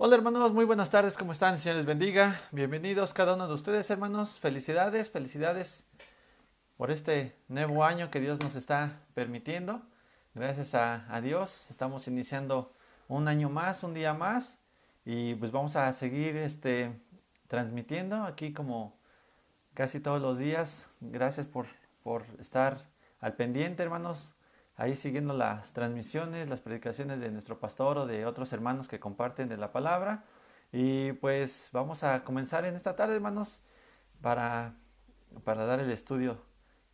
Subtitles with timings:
[0.00, 1.58] Hola hermanos, muy buenas tardes, ¿cómo están?
[1.58, 2.40] Señor les bendiga.
[2.52, 4.38] Bienvenidos cada uno de ustedes hermanos.
[4.38, 5.82] Felicidades, felicidades
[6.76, 9.82] por este nuevo año que Dios nos está permitiendo.
[10.36, 12.72] Gracias a, a, Dios estamos iniciando
[13.08, 14.60] un año más, un día más
[15.04, 16.92] y pues vamos a seguir este,
[17.48, 18.96] transmitiendo aquí como
[19.74, 20.88] casi todos los días.
[21.00, 21.66] Gracias por,
[22.04, 22.86] por estar
[23.18, 24.32] al pendiente hermanos
[24.78, 29.48] ahí siguiendo las transmisiones, las predicaciones de nuestro pastor o de otros hermanos que comparten
[29.48, 30.24] de la palabra.
[30.72, 33.60] Y pues vamos a comenzar en esta tarde, hermanos,
[34.22, 34.76] para,
[35.44, 36.40] para dar el estudio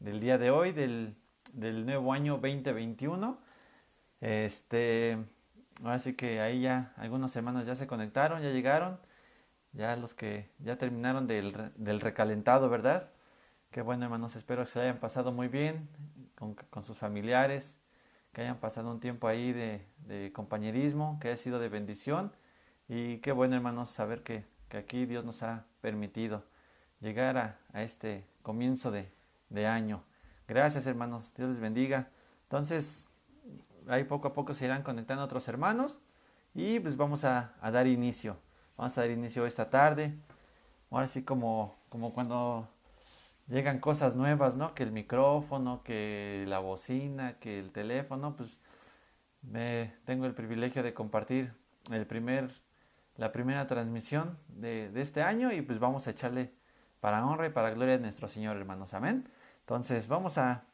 [0.00, 1.14] del día de hoy, del,
[1.52, 3.38] del nuevo año 2021.
[4.22, 5.18] Este,
[5.84, 8.98] así que ahí ya algunos hermanos ya se conectaron, ya llegaron,
[9.72, 13.10] ya los que ya terminaron del, del recalentado, ¿verdad?
[13.70, 15.88] Qué bueno, hermanos, espero que se hayan pasado muy bien
[16.52, 17.78] con, sus familiares,
[18.32, 22.32] que hayan pasado un tiempo ahí de, de, compañerismo, que haya sido de bendición.
[22.88, 26.44] Y qué bueno, hermanos, saber que, que aquí Dios nos ha permitido
[27.00, 29.10] llegar a, a este comienzo de,
[29.48, 30.02] de, año.
[30.46, 31.32] Gracias, hermanos.
[31.34, 32.10] Dios les bendiga.
[32.42, 33.08] Entonces,
[33.88, 35.98] ahí poco a poco se irán conectando otros hermanos
[36.54, 38.36] y pues vamos a, a dar inicio.
[38.76, 40.14] Vamos a dar inicio esta tarde.
[40.90, 42.68] Ahora sí como, como cuando
[43.46, 44.74] llegan cosas nuevas, ¿no?
[44.74, 48.58] Que el micrófono, que la bocina, que el teléfono, pues
[49.42, 51.54] me tengo el privilegio de compartir
[51.90, 52.50] el primer,
[53.16, 56.52] la primera transmisión de, este año y pues vamos a echarle
[57.00, 58.94] para honra y para gloria de nuestro Señor, hermanos.
[58.94, 59.28] Amén.
[59.60, 60.64] Entonces vamos a,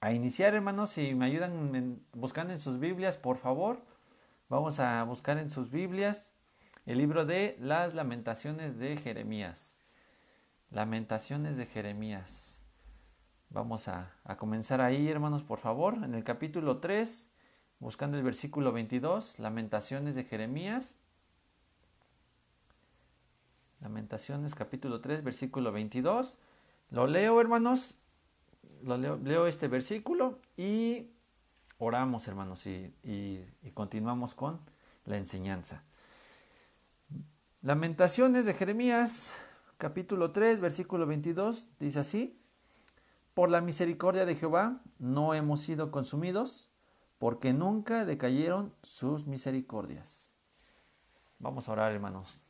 [0.00, 0.90] a iniciar, hermanos.
[0.90, 3.82] Si me ayudan en, buscando en sus Biblias, por favor,
[4.48, 6.30] vamos a buscar en sus Biblias
[6.86, 9.81] el libro de las lamentaciones de Jeremías.
[10.72, 12.58] Lamentaciones de Jeremías.
[13.50, 17.28] Vamos a, a, comenzar ahí, hermanos, por favor, en el capítulo 3,
[17.78, 20.96] buscando el versículo 22, Lamentaciones de Jeremías.
[23.82, 26.36] Lamentaciones, capítulo 3, versículo 22.
[26.88, 27.96] Lo leo, hermanos,
[28.82, 31.10] lo leo, leo este versículo y
[31.76, 34.58] oramos, hermanos, y, y, y continuamos con
[35.04, 35.84] la enseñanza.
[37.60, 39.36] Lamentaciones de Jeremías,
[39.82, 42.40] capítulo 3, versículo 22, dice así,
[43.34, 46.70] Por la misericordia de Jehová no hemos sido consumidos,
[47.18, 50.30] porque nunca decayeron sus misericordias.
[51.40, 52.42] Vamos a orar, hermanos.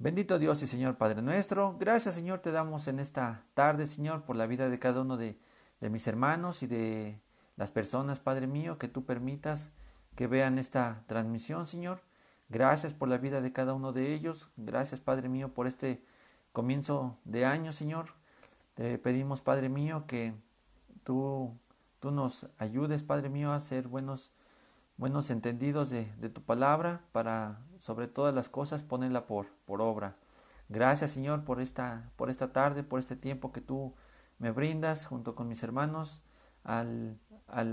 [0.00, 4.34] Bendito Dios y Señor Padre nuestro, gracias Señor te damos en esta tarde, Señor, por
[4.34, 5.38] la vida de cada uno de,
[5.80, 7.22] de mis hermanos y de
[7.54, 9.70] las personas, Padre mío, que tú permitas
[10.16, 12.02] que vean esta transmisión, Señor.
[12.50, 14.50] Gracias por la vida de cada uno de ellos.
[14.56, 16.04] Gracias, Padre mío, por este
[16.52, 18.06] comienzo de año, Señor.
[18.74, 20.34] Te pedimos, Padre mío, que
[21.04, 21.56] tú,
[22.00, 24.32] tú nos ayudes, Padre mío, a ser buenos,
[24.96, 30.16] buenos entendidos de, tu palabra para, sobre todas las cosas, ponerla por, obra.
[30.68, 33.94] Gracias, Señor, por esta, por esta tarde, por este tiempo que tú
[34.40, 36.20] me brindas junto con mis hermanos
[36.64, 37.16] al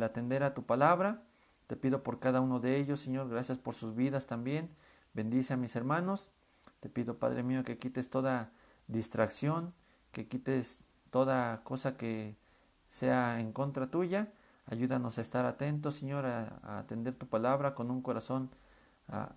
[0.04, 1.24] atender a tu palabra.
[1.68, 4.70] Te pido por cada uno de ellos, Señor, gracias por sus vidas también.
[5.14, 6.32] Bendice a mis hermanos.
[6.80, 8.52] Te pido, Padre mío, que quites toda
[8.88, 9.74] distracción,
[10.12, 12.38] que quites toda cosa que
[12.88, 14.32] sea en contra tuya.
[14.66, 18.50] Ayúdanos a estar atentos, Señor, a, atender tu palabra con un corazón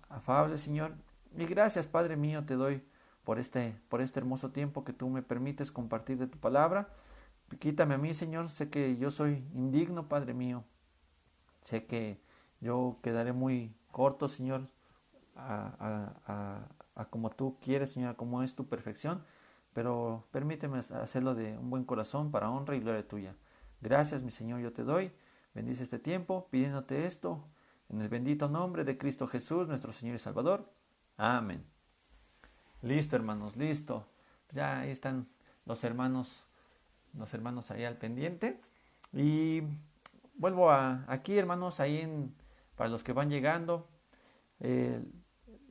[0.09, 0.95] afable, Señor.
[1.37, 2.83] Y gracias, Padre mío, te doy
[3.23, 6.89] por este, por este hermoso tiempo que tú me permites compartir de tu palabra.
[7.59, 8.47] Quítame a mí, Señor.
[8.47, 10.63] Sé que yo soy indigno, Padre mío.
[11.61, 12.19] Sé que
[12.59, 14.67] yo quedaré muy corto, Señor,
[15.35, 19.23] a, a, a, a, como tú quieres, Señor, como es tu perfección,
[19.73, 23.35] pero permíteme hacerlo de un buen corazón para honra y gloria tuya.
[23.81, 25.11] Gracias, mi Señor, yo te doy.
[25.53, 27.43] Bendice este tiempo pidiéndote esto
[27.89, 30.71] en el bendito nombre de Cristo Jesús, nuestro Señor y Salvador.
[31.17, 31.65] Amén.
[32.81, 34.07] Listo, hermanos, listo.
[34.53, 35.27] Ya ahí están
[35.65, 36.43] los hermanos,
[37.13, 38.59] los hermanos ahí al pendiente.
[39.13, 39.63] Y
[40.33, 42.35] vuelvo a aquí, hermanos, ahí en,
[42.75, 43.89] para los que van llegando,
[44.59, 45.03] eh,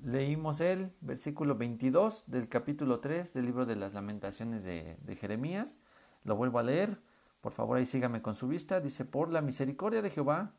[0.02, 5.78] leímos el versículo 22 del capítulo 3 del libro de las lamentaciones de, Jeremías.
[6.24, 7.00] Lo vuelvo a leer.
[7.40, 8.80] Por favor, ahí sígame con su vista.
[8.80, 10.52] Dice, por la misericordia de Jehová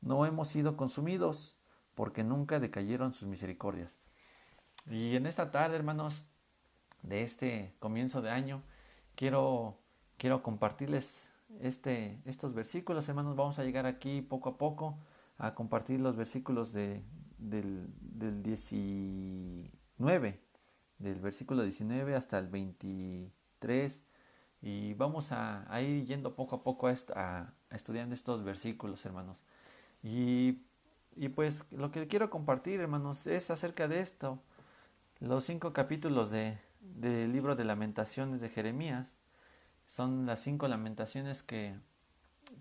[0.00, 1.56] no hemos sido consumidos,
[1.94, 3.98] porque nunca decayeron sus misericordias.
[4.88, 6.24] Y en esta tarde, hermanos,
[7.02, 8.62] de este comienzo de año,
[9.14, 9.78] quiero,
[10.16, 13.36] quiero compartirles este, estos versículos, hermanos.
[13.36, 14.98] Vamos a llegar aquí poco a poco
[15.38, 17.02] a compartir los versículos de,
[17.38, 20.40] del, del 19,
[20.98, 24.04] del versículo 19 hasta el 23.
[24.60, 29.36] Y vamos a, ir yendo poco a poco a, a, a, estudiando estos versículos, hermanos.
[30.02, 30.62] Y
[31.18, 34.40] y pues lo que quiero compartir, hermanos, es acerca de esto.
[35.18, 39.18] Los cinco capítulos de, del libro de lamentaciones de Jeremías
[39.88, 41.74] son las cinco lamentaciones que,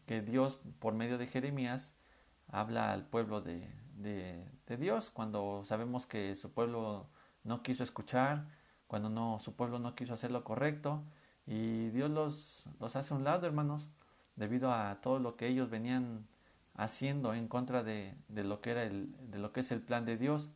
[0.06, 1.94] que Dios, por medio de Jeremías,
[2.48, 7.08] habla al pueblo de, de, Dios cuando sabemos que su pueblo
[7.44, 8.48] no quiso escuchar,
[8.88, 11.04] cuando no, su pueblo no quiso hacer lo correcto
[11.46, 13.90] y Dios los, los hace a un lado, hermanos,
[14.38, 16.28] debido a todo lo que ellos venían
[16.76, 20.06] haciendo en contra de, de, lo que era el, de lo que es el plan
[20.06, 20.52] de Dios.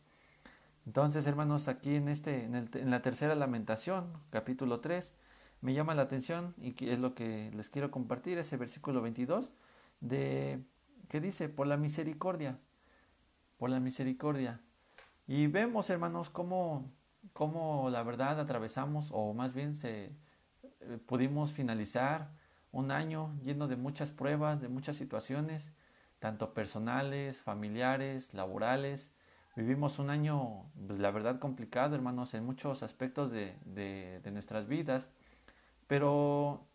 [0.85, 5.13] Entonces, hermanos, aquí en este, en, el, en la tercera lamentación, capítulo 3,
[5.61, 9.51] me llama la atención y es lo que les quiero compartir, ese versículo 22,
[9.99, 10.63] de
[11.09, 12.59] que dice, por la misericordia,
[13.57, 14.61] por la misericordia.
[15.27, 16.91] Y vemos, hermanos, cómo,
[17.33, 20.11] cómo la verdad atravesamos, o más bien se,
[20.81, 22.31] eh, pudimos finalizar
[22.71, 25.71] un año lleno de muchas pruebas, de muchas situaciones,
[26.19, 29.11] tanto personales, familiares, laborales.
[29.55, 35.09] Vivimos un año, pues, la verdad, complicado, hermanos, en muchos aspectos de, de, nuestras vidas,
[35.91, 36.69] pero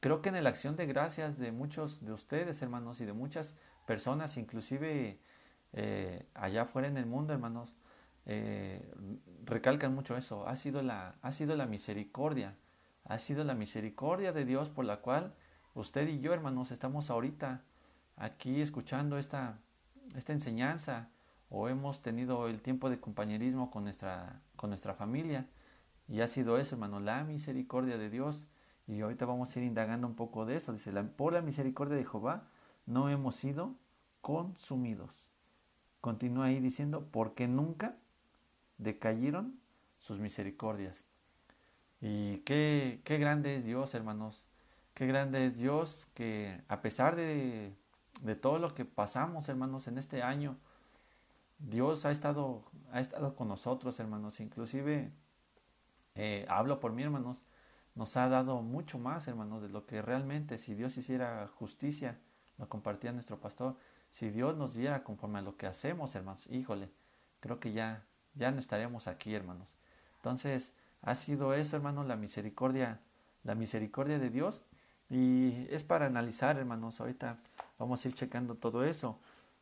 [0.00, 3.56] creo que en la acción de gracias de muchos de ustedes, hermanos, y de muchas
[3.86, 5.18] personas, inclusive
[5.72, 7.72] eh, allá afuera en el mundo, hermanos,
[8.26, 8.86] eh,
[9.46, 10.46] recalcan mucho eso.
[10.46, 12.54] Ha sido, la, ha sido la misericordia,
[13.06, 15.32] ha sido la misericordia de Dios por la cual
[15.72, 17.62] usted y yo, hermanos, estamos ahorita
[18.18, 19.58] aquí escuchando esta,
[20.16, 21.08] esta enseñanza
[21.48, 25.46] o hemos tenido el tiempo de compañerismo con nuestra, con nuestra familia.
[26.08, 28.46] Y ha sido eso, hermano, la misericordia de Dios.
[28.86, 30.72] Y ahorita vamos a ir indagando un poco de eso.
[30.72, 32.44] Dice, por la misericordia de Jehová
[32.86, 33.74] no hemos sido
[34.20, 35.26] consumidos.
[36.00, 37.96] Continúa ahí diciendo, porque nunca
[38.78, 39.58] decayeron
[39.98, 41.06] sus misericordias.
[42.00, 44.46] Y qué, qué grande es Dios, hermanos.
[44.92, 47.74] Qué grande es Dios que a pesar de
[48.22, 50.56] de todo lo que pasamos, hermanos, en este año.
[51.58, 54.40] Dios ha estado, ha estado con nosotros, hermanos.
[54.40, 55.12] Inclusive,
[56.14, 57.44] eh, hablo por mí, hermanos,
[57.94, 62.18] nos ha dado mucho más, hermanos, de lo que realmente, si Dios hiciera justicia,
[62.58, 63.76] lo compartía nuestro pastor,
[64.10, 66.90] si Dios nos diera conforme a lo que hacemos, hermanos, híjole,
[67.40, 69.68] creo que ya, ya no estaríamos aquí, hermanos.
[70.16, 70.72] Entonces,
[71.02, 73.00] ha sido eso, hermanos, la misericordia,
[73.42, 74.62] la misericordia de Dios.
[75.10, 77.38] Y es para analizar, hermanos, ahorita
[77.78, 79.18] Vamos a ir checando todo eso,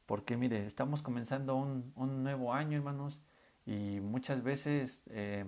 [0.06, 3.18] porque mire, estamos comenzando un, un nuevo año, hermanos,
[3.64, 5.46] y muchas veces eh,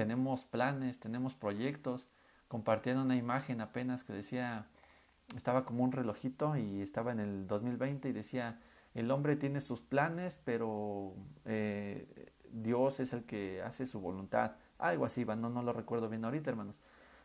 [0.00, 2.08] tenemos planes, tenemos proyectos,
[2.48, 4.64] compartiendo una imagen apenas que decía,
[5.36, 8.58] estaba como un relojito y estaba en el 2020 y decía,
[8.94, 11.12] el hombre tiene sus planes, pero
[11.44, 14.52] eh, Dios es el que hace su voluntad.
[14.78, 16.76] Algo así, no, no lo recuerdo bien ahorita, hermanos.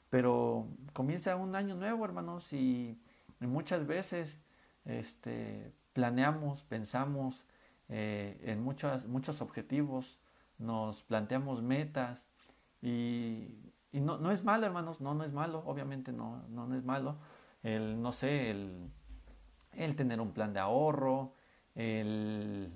[0.10, 3.00] Pero comienza un año nuevo, hermanos, y
[3.40, 4.42] muchas veces
[4.84, 7.46] este, planeamos, pensamos
[7.88, 10.20] eh, en muchos, muchos objetivos,
[10.58, 12.28] nos planteamos metas
[12.86, 17.18] y, no, no, es malo, hermanos, no, no es malo, obviamente no, no, es malo.
[17.64, 18.92] El, no sé, el,
[19.74, 21.34] el, tener un plan de ahorro,
[21.74, 22.72] el,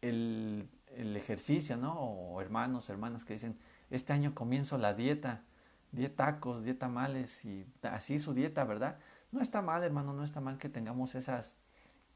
[0.00, 2.00] el, el ejercicio, ¿no?
[2.00, 3.58] O hermanos, hermanas que dicen,
[3.90, 5.42] este año comienzo la dieta,
[5.90, 8.98] dieta tacos, dieta males y así su dieta, ¿verdad?
[9.32, 11.58] No está mal, hermano, no está mal que tengamos esas,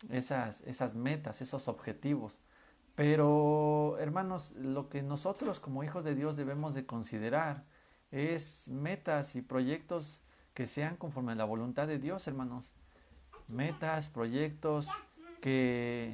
[0.09, 2.41] esas, esas metas, esos objetivos.
[2.97, 7.65] Pero, hermanos, lo que nosotros como hijos de Dios debemos de considerar
[8.11, 10.23] es metas y proyectos
[10.55, 12.65] que sean conforme a la voluntad de Dios, hermanos.
[13.47, 14.89] Metas, proyectos
[15.41, 16.13] que...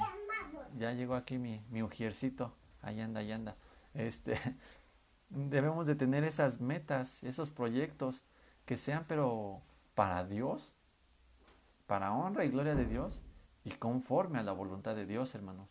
[0.76, 2.52] Ya llegó aquí mi, mi ujiercito.
[2.80, 3.56] Ahí anda, ahí anda.
[3.94, 4.38] Este,
[5.28, 8.24] debemos de tener esas metas, esos proyectos
[8.64, 9.60] que sean pero
[9.94, 10.74] para Dios,
[11.86, 13.22] para honra y gloria de Dios
[13.64, 15.68] y conforme a la voluntad de Dios, hermanos.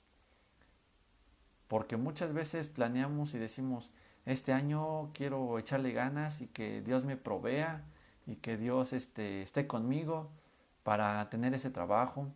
[1.72, 3.92] Porque muchas veces planeamos y decimos,
[4.26, 7.86] este año quiero echarle ganas y que Dios me provea
[8.28, 10.30] y que Dios este, esté conmigo
[10.84, 12.28] para tener ese trabajo,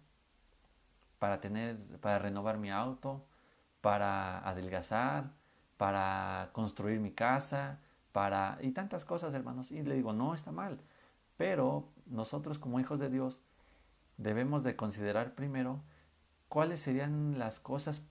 [1.20, 3.26] para tener, para renovar mi auto,
[3.82, 5.34] para adelgazar,
[5.76, 7.82] para construir mi casa,
[8.14, 9.70] para y tantas cosas, hermanos.
[9.70, 10.80] Y le digo, no está mal.
[11.36, 13.42] Pero nosotros como hijos de Dios
[14.16, 15.82] debemos de considerar primero
[16.48, 18.02] cuáles serían las cosas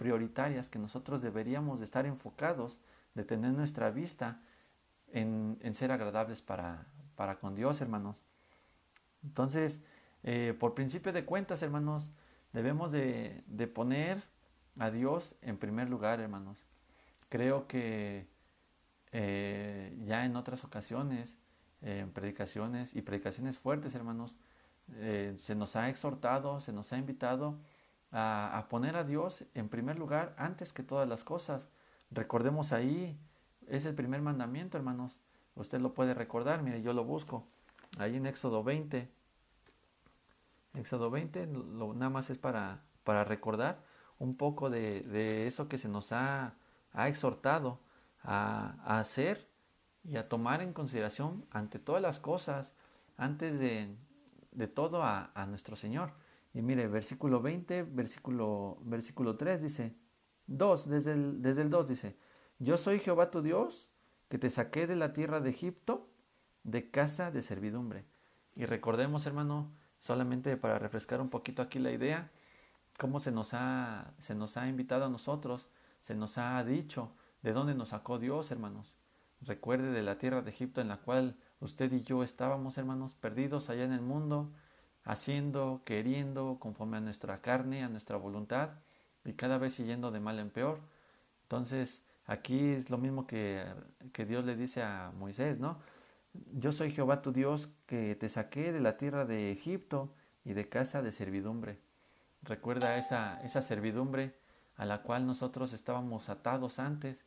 [0.00, 2.78] prioritarias que nosotros deberíamos de estar enfocados,
[3.14, 4.40] de tener nuestra vista
[5.12, 8.16] en, ser agradables para, para, con Dios, hermanos.
[9.22, 9.82] Entonces,
[10.22, 12.10] eh, por principio de cuentas, hermanos,
[12.54, 14.22] debemos de, de, poner
[14.78, 16.56] a Dios en primer lugar, hermanos.
[17.28, 18.26] Creo que
[19.12, 21.36] eh, ya en otras ocasiones,
[21.82, 24.34] en predicaciones y predicaciones fuertes, hermanos,
[24.94, 27.58] eh, se nos ha exhortado, se nos ha invitado
[28.12, 31.68] a, poner a Dios en primer lugar antes que todas las cosas.
[32.10, 33.18] Recordemos ahí,
[33.68, 35.18] es el primer mandamiento, hermanos.
[35.54, 37.44] Usted lo puede recordar, mire, yo lo busco.
[37.98, 39.08] Ahí en Éxodo 20.
[40.74, 43.82] Éxodo 20, lo, nada más es para, para recordar
[44.18, 46.54] un poco de, de, eso que se nos ha,
[46.92, 47.80] ha exhortado
[48.22, 49.48] a, a, hacer
[50.04, 52.74] y a tomar en consideración ante todas las cosas,
[53.16, 53.94] antes de,
[54.52, 56.12] de todo a, a, nuestro Señor.
[56.52, 59.96] Y mire, versículo 20, versículo, versículo 3 dice,
[60.46, 62.16] 2, desde el, desde el 2 dice,
[62.58, 63.88] yo soy Jehová tu Dios,
[64.28, 66.10] que te saqué de la tierra de Egipto,
[66.64, 68.04] de casa de servidumbre.
[68.54, 72.30] Y recordemos, hermano, solamente para refrescar un poquito aquí la idea,
[72.98, 75.68] cómo se nos ha, se nos ha invitado a nosotros,
[76.00, 78.94] se nos ha dicho de dónde nos sacó Dios, hermanos.
[79.40, 83.70] Recuerde de la tierra de Egipto en la cual usted y yo estábamos, hermanos, perdidos
[83.70, 84.52] allá en el mundo,
[85.04, 88.70] haciendo, queriendo, conforme a nuestra carne, a nuestra voluntad,
[89.24, 90.80] y cada vez siguiendo de mal en peor.
[91.42, 93.64] Entonces, aquí es lo mismo que,
[94.12, 95.78] que Dios le dice a Moisés, ¿no?
[96.52, 100.14] Yo soy Jehová tu Dios que te saqué de la tierra de Egipto
[100.44, 101.78] y de casa de servidumbre.
[102.42, 104.34] Recuerda esa, esa servidumbre
[104.76, 107.18] a la cual nosotros estábamos atados antes,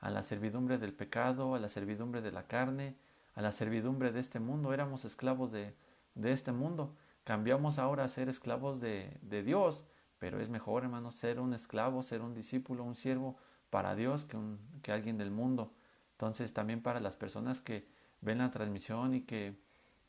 [0.00, 2.94] a la servidumbre del pecado, a la servidumbre de la carne,
[3.34, 4.72] a la servidumbre de este mundo.
[4.72, 5.74] Éramos esclavos de,
[6.14, 6.94] de este mundo.
[7.24, 9.84] Cambiamos ahora a ser esclavos de, de Dios,
[10.18, 13.36] pero es mejor, hermano, ser un esclavo, ser un discípulo, un siervo
[13.70, 15.72] para Dios que, un, que alguien del mundo.
[16.12, 17.86] Entonces también para las personas que
[18.20, 19.56] ven la transmisión y que,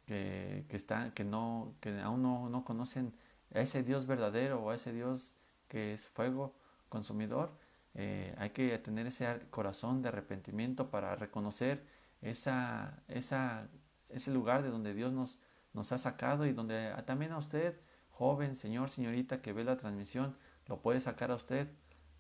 [0.06, 3.14] que, que, que, no, que aún no, no conocen
[3.54, 5.36] a ese Dios verdadero o a ese Dios
[5.68, 6.54] que es fuego
[6.90, 7.52] consumidor,
[7.96, 11.84] eh, hay que tener ese corazón de arrepentimiento para reconocer
[12.22, 13.68] esa, esa,
[14.10, 15.40] ese lugar de donde Dios nos,
[15.76, 17.80] nos ha sacado y donde también a usted,
[18.10, 20.36] joven, señor, señorita que ve la transmisión,
[20.68, 21.68] lo puede sacar a usted.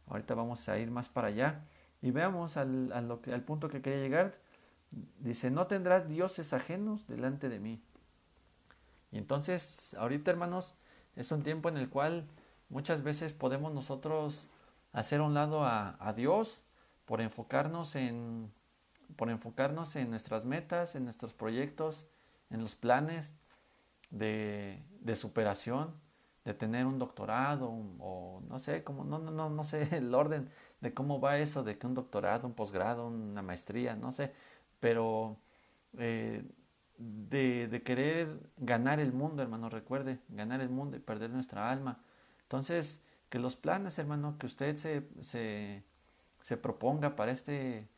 [0.08, 1.64] Ahorita vamos a ir más para allá
[2.02, 4.36] y veamos al, al, punto que quería llegar.
[5.20, 7.82] Dice, no tendrás dioses ajenos delante de mí.
[9.12, 10.76] Y entonces, ahorita hermanos,
[11.16, 12.28] es un tiempo en el cual
[12.70, 14.48] muchas veces podemos nosotros
[14.92, 16.62] hacer un lado a, a Dios
[17.06, 18.52] por enfocarnos en
[19.16, 22.08] por enfocarnos en nuestras metas, en nuestros proyectos,
[22.50, 23.32] en los planes
[24.16, 25.94] de, de superación,
[26.46, 27.70] de tener un doctorado
[28.00, 30.50] o no sé, como no, no, no, no sé el orden
[30.82, 34.34] de cómo va eso de que un doctorado, un posgrado, una maestría, no sé,
[34.80, 35.38] pero
[35.98, 36.44] eh,
[36.98, 42.00] de, de, querer ganar el mundo, hermano, recuerde, ganar el mundo y perder nuestra alma.
[42.44, 45.84] Entonces, que los planes, hermano, que usted se, se,
[46.42, 47.90] se proponga para este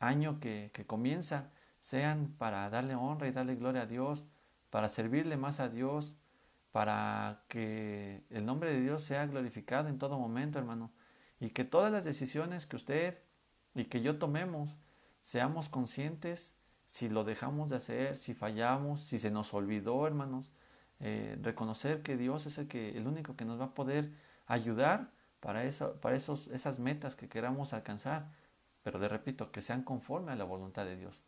[0.00, 4.26] año que, que comienza, sean para darle honra y darle gloria a Dios,
[4.74, 6.16] para servirle más a Dios,
[6.72, 10.90] para que el nombre de Dios sea glorificado en todo momento, hermano,
[11.38, 13.18] y que todas las decisiones que usted
[13.76, 14.74] y que yo tomemos
[15.20, 16.52] Seamos conscientes
[16.86, 20.50] si lo dejamos de hacer, si fallamos, si se nos olvidó, hermanos.
[20.98, 24.10] Eh, reconocer que Dios es el, que, el único que nos va a poder
[24.46, 28.32] ayudar para, eso, para esos, esas metas que queramos alcanzar.
[28.82, 31.22] Pero le repito, que sean conforme a la voluntad de Dios.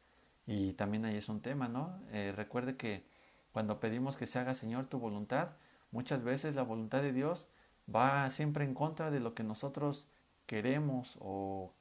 [0.47, 1.99] Y también ahí es un tema, ¿no?
[2.11, 3.07] Eh, recuerde que
[3.57, 5.53] cuando pedimos que se haga, Señor, tu voluntad,
[5.91, 7.49] muchas veces la voluntad de Dios
[7.89, 10.07] va siempre en contra de lo que nosotros
[10.45, 11.73] queremos o,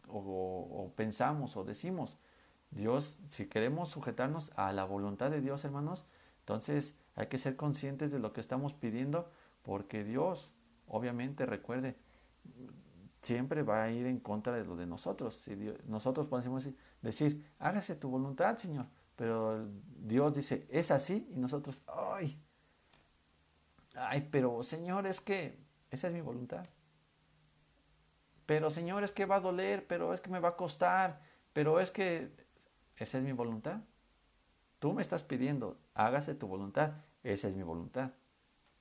[0.96, 2.17] pensamos o decimos.
[2.72, 6.05] Dios, si queremos sujetarnos a la voluntad de Dios, hermanos,
[6.39, 9.29] entonces hay que ser conscientes de lo que estamos pidiendo,
[9.62, 10.53] porque Dios,
[10.88, 11.98] obviamente, recuerde,
[13.22, 15.36] siempre va a ir en contra de lo de nosotros.
[15.44, 16.70] Si nosotros podemos
[17.01, 18.86] decir, hágase tu voluntad, Señor,
[19.16, 19.68] pero
[19.98, 22.42] Dios dice, es así, y nosotros, ay,
[23.96, 25.60] ay, pero Señor, es que
[25.92, 26.66] esa es mi voluntad
[28.46, 31.22] pero Señor, es que va a doler, pero es que me va a costar,
[31.54, 32.32] pero es que
[32.98, 33.82] esa es mi voluntad.
[34.80, 36.94] Tú me estás pidiendo, hágase tu voluntad,
[37.24, 38.12] esa es mi voluntad.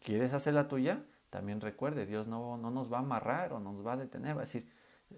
[0.01, 1.05] ¿Quieres hacer la tuya?
[1.31, 4.43] También recuerde, Dios no, no nos va a amarrar o nos va a detener, va
[4.43, 4.71] a decir,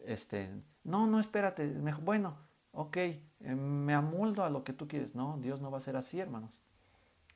[0.05, 0.51] este,
[0.85, 1.67] no, no, espérate,
[2.03, 2.37] bueno,
[2.77, 5.15] ok, eh, me amoldo a lo que tú quieres.
[5.15, 6.61] No, Dios no va a ser así, hermanos.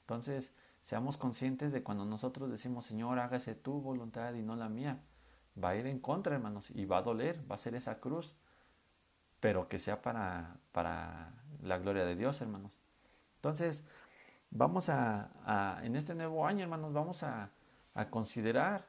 [0.00, 5.00] Entonces, seamos conscientes de cuando nosotros decimos, Señor, hágase tu voluntad y no la mía
[5.62, 8.34] va a ir en contra, hermanos, y va a doler, va a ser esa cruz,
[9.40, 11.32] pero que sea para, para
[11.62, 12.78] la gloria de Dios, hermanos.
[13.36, 13.84] Entonces,
[14.50, 17.50] vamos a, en este nuevo año, hermanos, vamos a,
[17.94, 18.86] a, considerar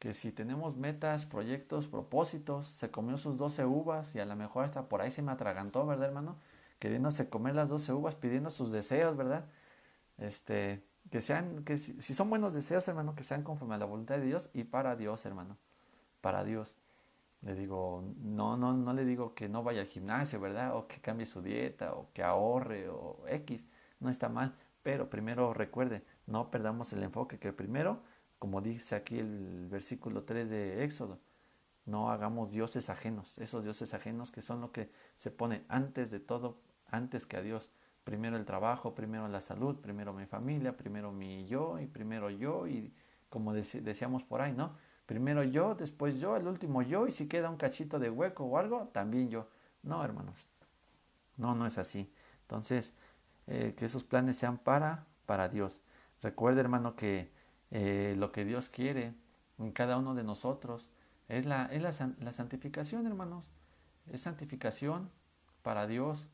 [0.00, 4.64] que si tenemos metas, proyectos, propósitos, se comió sus 12 uvas y a lo mejor
[4.64, 6.36] hasta por ahí se me atragantó, ¿verdad, hermano?
[6.78, 9.44] Queriéndose comer las 12 uvas, pidiendo sus deseos, ¿verdad?
[10.16, 13.84] Este, que sean, que si, si, son buenos deseos, hermano, que sean conforme a la
[13.84, 15.58] voluntad de Dios y para Dios, hermano,
[16.22, 16.76] para Dios.
[17.42, 20.76] Le digo, no, no, no le digo que no vaya al gimnasio, ¿verdad?
[20.76, 23.66] O que cambie su dieta, o que ahorre, o X,
[23.98, 28.00] no está mal, pero primero recuerde, no perdamos el enfoque, que primero,
[28.40, 31.20] como dice aquí el versículo 3 de Éxodo,
[31.84, 36.20] no hagamos dioses ajenos, esos dioses ajenos que son lo que se pone antes de
[36.20, 37.70] todo, antes que a Dios.
[38.02, 42.66] Primero el trabajo, primero la salud, primero mi familia, primero mi yo y primero yo
[42.66, 42.94] y
[43.28, 44.74] como decíamos por ahí, ¿no?
[45.04, 48.56] Primero yo, después yo, el último yo y si queda un cachito de hueco o
[48.56, 49.48] algo, también yo.
[49.82, 50.46] No, hermanos.
[51.36, 52.10] No, no es así.
[52.42, 52.94] Entonces,
[53.46, 55.82] eh, que esos planes sean para, para Dios.
[56.22, 57.32] Recuerde, hermano, que
[57.70, 59.14] eh, lo que Dios quiere
[59.58, 60.88] en cada uno de nosotros
[61.28, 63.50] es la, es la, la santificación, hermanos.
[64.06, 65.10] Es santificación
[65.62, 66.26] para Dios.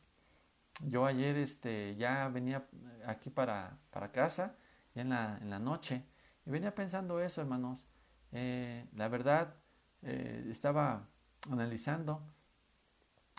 [0.83, 2.67] Yo ayer este, ya venía
[3.07, 4.57] aquí para, para casa,
[4.95, 6.03] en la, en la noche,
[6.45, 7.85] y venía pensando eso, hermanos.
[8.33, 9.55] Eh, la verdad,
[10.03, 11.09] eh, estaba
[11.51, 12.23] analizando,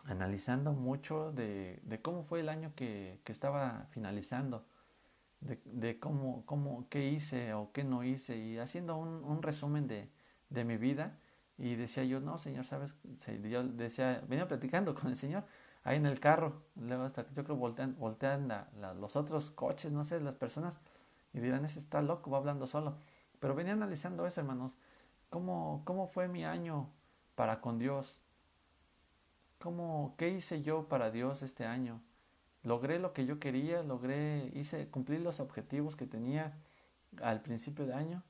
[0.06, 4.66] analizando mucho de, de, cómo fue el año que, que estaba finalizando,
[5.42, 9.88] de, de, cómo, cómo, qué hice o qué no hice, y haciendo un, un resumen
[9.88, 10.10] de,
[10.50, 11.18] de mi vida
[11.58, 12.96] y decía yo, no, Señor, ¿sabes?
[13.50, 15.44] Yo decía, venía platicando con el Señor
[15.84, 16.62] ahí en el carro.
[16.76, 18.52] Luego hasta yo creo voltean, voltean
[19.00, 20.80] los otros coches, no sé, las personas,
[21.34, 22.98] y dirán, ese está loco, va hablando solo.
[23.40, 24.76] Pero venía analizando eso, hermanos.
[25.30, 26.90] ¿Cómo, cómo fue mi año
[27.36, 28.18] para con Dios?
[29.60, 32.02] ¿Cómo, ¿Qué hice yo para Dios este año?
[32.64, 33.84] ¿Logré lo que yo quería?
[33.84, 36.58] ¿Logré, hice, cumplir los objetivos que tenía
[37.22, 38.24] al principio de año?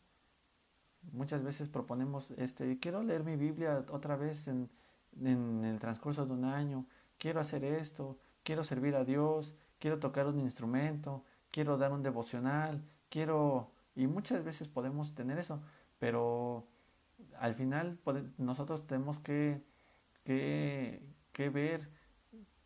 [1.11, 4.69] Muchas veces proponemos, este, quiero leer mi Biblia otra vez en,
[5.21, 6.85] en el transcurso de un año,
[7.17, 12.83] quiero hacer esto, quiero servir a Dios, quiero tocar un instrumento, quiero dar un devocional,
[13.09, 13.71] quiero...
[13.95, 15.61] Y muchas veces podemos tener eso,
[15.97, 16.67] pero
[17.39, 17.99] al final
[18.37, 19.63] nosotros tenemos que,
[20.23, 21.89] que, que ver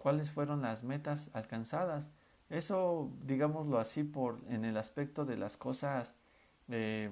[0.02, 2.10] cuáles fueron las metas alcanzadas.
[2.50, 6.18] Eso, digámoslo así, por en el aspecto de las cosas
[6.70, 7.12] eh,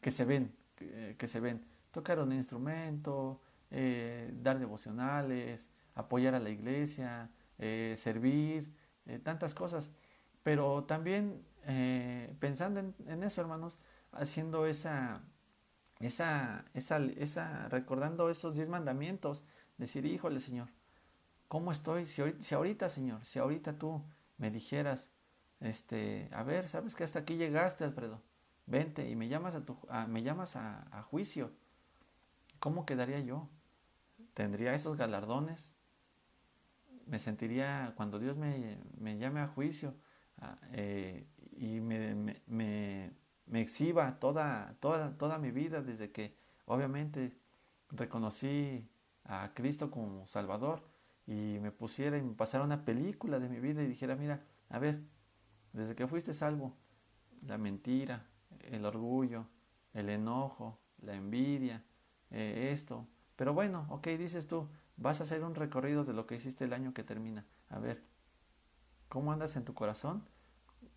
[0.00, 0.52] que se ven,
[1.16, 1.64] que, se ven.
[1.92, 8.72] Tocar un instrumento, eh, dar devocionales, apoyar a la iglesia, eh, servir,
[9.06, 9.90] eh, tantas cosas.
[10.42, 11.44] Pero también
[12.40, 13.78] pensando en, eso, hermanos,
[14.12, 15.20] haciendo esa,
[16.00, 19.44] esa, esa, esa, recordando esos diez mandamientos,
[19.76, 20.68] decir, híjole, Señor,
[21.48, 22.06] ¿cómo estoy?
[22.06, 24.04] Si ahorita, Señor, si ahorita tú
[24.36, 25.10] me dijeras,
[25.60, 28.22] este, a ver, ¿sabes que hasta aquí llegaste, Alfredo?
[28.68, 29.76] vente y me llamas a, tu,
[30.08, 31.50] me llamas a, juicio,
[32.58, 33.48] ¿cómo quedaría yo?
[34.34, 35.72] ¿Tendría esos galardones?
[37.06, 38.78] ¿Me sentiría, cuando Dios me,
[39.18, 39.94] llame a juicio
[40.72, 42.14] eh, y me,
[42.46, 43.12] me,
[43.54, 47.32] exhiba toda, toda, toda mi vida desde que obviamente
[47.90, 48.86] reconocí
[49.24, 50.86] a Cristo como Salvador
[51.28, 54.78] y me pusiera y me pasara una película de mi vida y dijera, mira, a
[54.78, 55.02] ver,
[55.74, 56.74] desde que fuiste salvo,
[57.46, 58.26] la mentira,
[58.60, 59.44] el orgullo,
[59.92, 61.84] el enojo, la envidia,
[62.30, 63.06] eh, esto.
[63.36, 66.72] Pero bueno, ok, dices tú, vas a hacer un recorrido de lo que hiciste el
[66.72, 67.44] año que termina.
[67.68, 68.02] A ver,
[69.10, 70.24] ¿cómo andas en tu corazón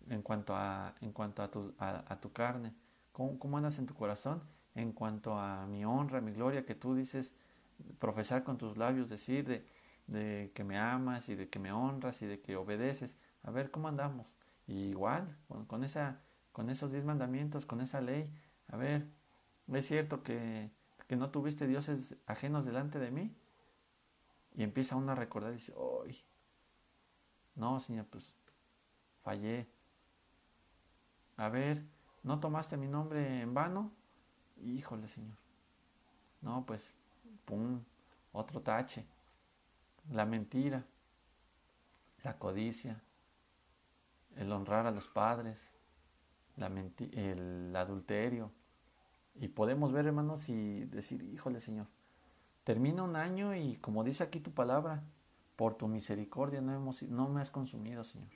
[0.08, 2.72] en cuanto a, en cuanto a, tu, a, tu carne?
[3.12, 4.42] ¿Cómo, ¿Cómo andas en tu corazón
[4.74, 7.34] en cuanto a mi honra, mi gloria que tú dices,
[7.98, 9.66] profesar con tus labios, decir de,
[10.12, 13.16] de que me amas y de que me honras y de que obedeces?
[13.42, 14.26] A ver, ¿cómo andamos?
[14.66, 16.20] Y igual, con esa
[16.52, 18.30] con esos diez mandamientos, con esa ley.
[18.68, 19.08] A ver,
[19.72, 20.70] ¿es cierto que,
[21.08, 23.34] que no tuviste dioses ajenos delante de mí?
[24.54, 25.74] Y empieza uno a recordar y dice,
[26.06, 26.22] ¡ay!
[27.54, 28.34] No, Señor, pues
[29.22, 29.66] fallé.
[31.36, 31.82] A ver,
[32.22, 33.90] ¿no tomaste mi nombre en vano?
[34.62, 35.36] Híjole, Señor.
[36.42, 36.92] No, pues,
[37.46, 37.82] pum,
[38.32, 39.06] otro tache.
[40.10, 40.84] La mentira,
[42.22, 43.00] la codicia,
[44.36, 45.70] el honrar a los padres,
[46.56, 48.50] la el adulterio.
[49.34, 51.86] Y podemos ver, hermanos, y decir, híjole, Señor,
[52.64, 55.02] termina un año y como dice aquí tu palabra,
[55.56, 58.30] por tu misericordia no, hemos, no me has consumido, Señor.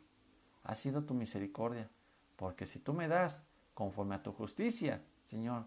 [0.65, 1.89] Ha sido tu misericordia,
[2.37, 3.43] porque si tú me das
[3.75, 5.65] conforme a tu justicia, Señor,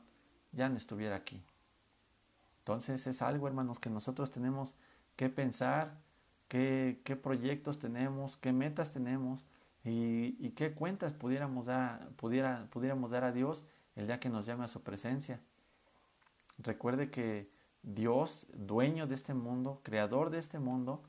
[0.51, 1.41] ya no estuviera aquí.
[2.59, 4.75] Entonces es algo, hermanos, que nosotros tenemos
[5.19, 5.99] que pensar,
[6.47, 9.45] qué, qué proyectos tenemos, qué metas tenemos,
[9.83, 13.65] y, qué cuentas pudiéramos dar, pudiéramos dar a Dios
[13.97, 15.41] el día que nos llame a su presencia.
[16.57, 17.51] Recuerde que
[17.83, 21.03] Dios, dueño de este mundo, creador de este mundo,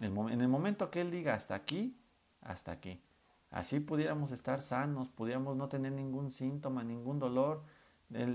[0.00, 1.98] en el momento que Él diga hasta aquí,
[2.42, 3.02] hasta aquí.
[3.50, 7.64] así pudiéramos estar sanos, pudiéramos no tener ningún síntoma, ningún dolor.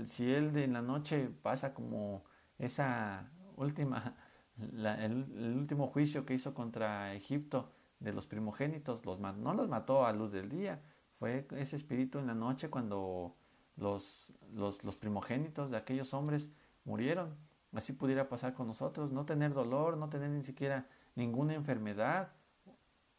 [0.04, 2.24] si él de en la noche pasa como
[2.58, 4.14] esa última,
[4.58, 10.12] el, último juicio que hizo contra Egipto de los primogénitos, los, no los mató a
[10.12, 10.80] luz del día,
[11.18, 13.36] fue ese espíritu en la noche cuando
[13.76, 16.50] los, los, primogénitos de aquellos hombres
[16.84, 17.34] murieron.
[17.72, 22.32] Así pudiera pasar con nosotros, no tener dolor, no tener ni siquiera ninguna enfermedad.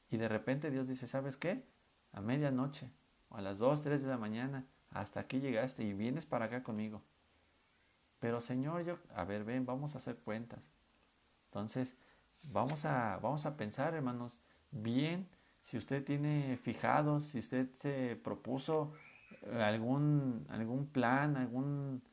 [0.10, 1.64] Y de repente Dios dice, ¿sabes qué?
[2.12, 2.90] A medianoche,
[3.30, 7.04] a las 2, 3 de la mañana, hasta aquí llegaste y vienes para acá conmigo.
[8.20, 10.77] Pero Señor, yo, a ver, ven, vamos a hacer cuentas.
[11.58, 11.96] Entonces,
[12.44, 14.40] vamos a, vamos a pensar, hermanos,
[14.70, 15.28] bien,
[15.64, 18.94] si usted tiene fijado, si usted se propuso
[19.42, 22.04] eh, algún, algún plan, algún,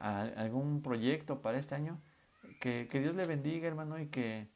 [0.00, 2.00] algún proyecto para este año,
[2.60, 4.48] que, que Dios le bendiga, hermano, y que,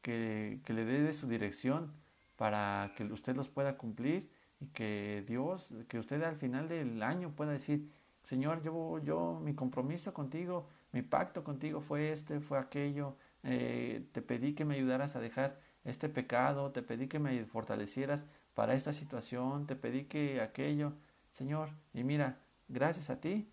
[0.00, 1.92] que, que le dé de su dirección
[2.36, 7.32] para que usted los pueda cumplir y que Dios, que usted al final del año
[7.36, 7.90] pueda decir,
[8.22, 14.22] Señor, yo, yo, mi compromiso contigo, mi pacto contigo fue este, fue aquello, eh, te
[14.22, 18.92] pedí que me ayudaras a dejar este pecado, te pedí que me fortalecieras para esta
[18.92, 20.92] situación, te pedí que aquello,
[21.30, 23.50] Señor, y mira, gracias a ti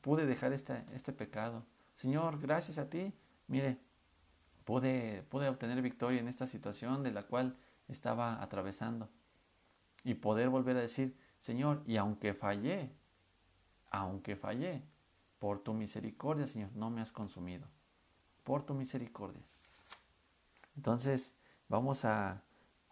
[0.00, 1.64] pude dejar este, este pecado.
[1.94, 3.12] Señor, gracias a ti,
[3.46, 3.78] mire,
[4.64, 7.56] pude, pude obtener victoria en esta situación de la cual
[7.88, 9.08] estaba atravesando.
[10.04, 12.92] Y poder volver a decir, Señor, y aunque fallé,
[13.90, 14.82] aunque fallé,
[15.38, 17.68] por tu misericordia, Señor, no me has consumido.
[18.46, 19.42] Por tu misericordia.
[20.76, 21.34] Entonces,
[21.68, 22.42] vamos a,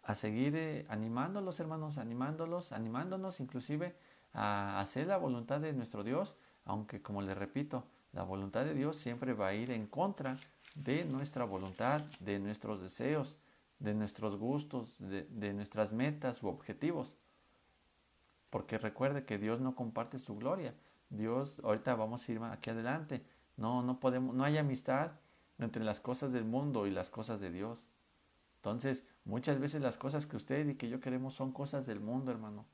[0.03, 3.95] a seguir eh, animándolos, hermanos, animándolos, animándonos inclusive
[4.33, 8.97] a hacer la voluntad de nuestro Dios, aunque como les repito, la voluntad de Dios
[8.97, 10.37] siempre va a ir en contra
[10.75, 13.37] de nuestra voluntad, de nuestros deseos,
[13.79, 17.15] de nuestros gustos, de, de nuestras metas u objetivos.
[18.51, 20.75] Porque recuerde que Dios no comparte su gloria.
[21.11, 23.25] Dios, ahorita vamos a ir aquí adelante.
[23.57, 25.13] No, no podemos, no hay amistad
[25.59, 27.87] entre las cosas del mundo y las cosas de Dios.
[28.57, 32.31] Entonces, muchas veces las cosas que usted y que yo queremos son cosas del mundo,
[32.31, 32.65] hermano.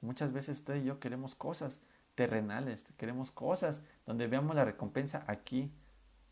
[0.00, 1.80] Muchas veces usted y yo queremos cosas
[2.14, 5.70] terrenales, queremos cosas donde veamos la recompensa aquí.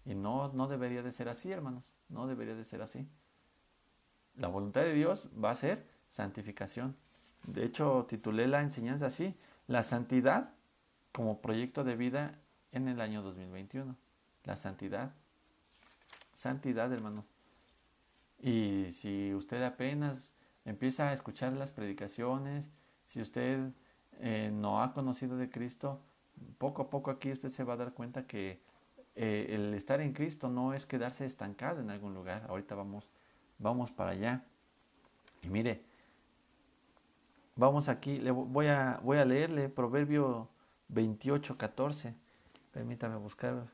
[0.04, 1.84] Y no, no debería de ser así, hermanos.
[2.08, 3.08] No debería de ser así.
[4.34, 6.96] La voluntad de Dios va a ser santificación.
[7.46, 10.54] De hecho, titulé la enseñanza así, la santidad
[11.12, 12.38] como proyecto de vida
[12.72, 13.96] en el año 2021.
[14.44, 15.12] La santidad.
[16.34, 17.24] Santidad, hermanos.
[18.40, 20.32] Y si usted apenas
[20.64, 22.70] empieza a escuchar las predicaciones,
[23.06, 23.70] si usted
[24.18, 26.00] eh, no ha conocido de Cristo,
[26.58, 28.60] poco a poco aquí usted se va a dar cuenta que
[29.14, 32.44] eh, el estar en Cristo no es quedarse estancado en algún lugar.
[32.48, 33.08] Ahorita vamos,
[33.58, 34.44] vamos para allá.
[35.42, 35.82] Y mire,
[37.56, 40.48] vamos aquí, le voy a, voy a leerle Proverbio
[40.88, 42.14] 28, 14.
[42.72, 43.66] Permítame buscar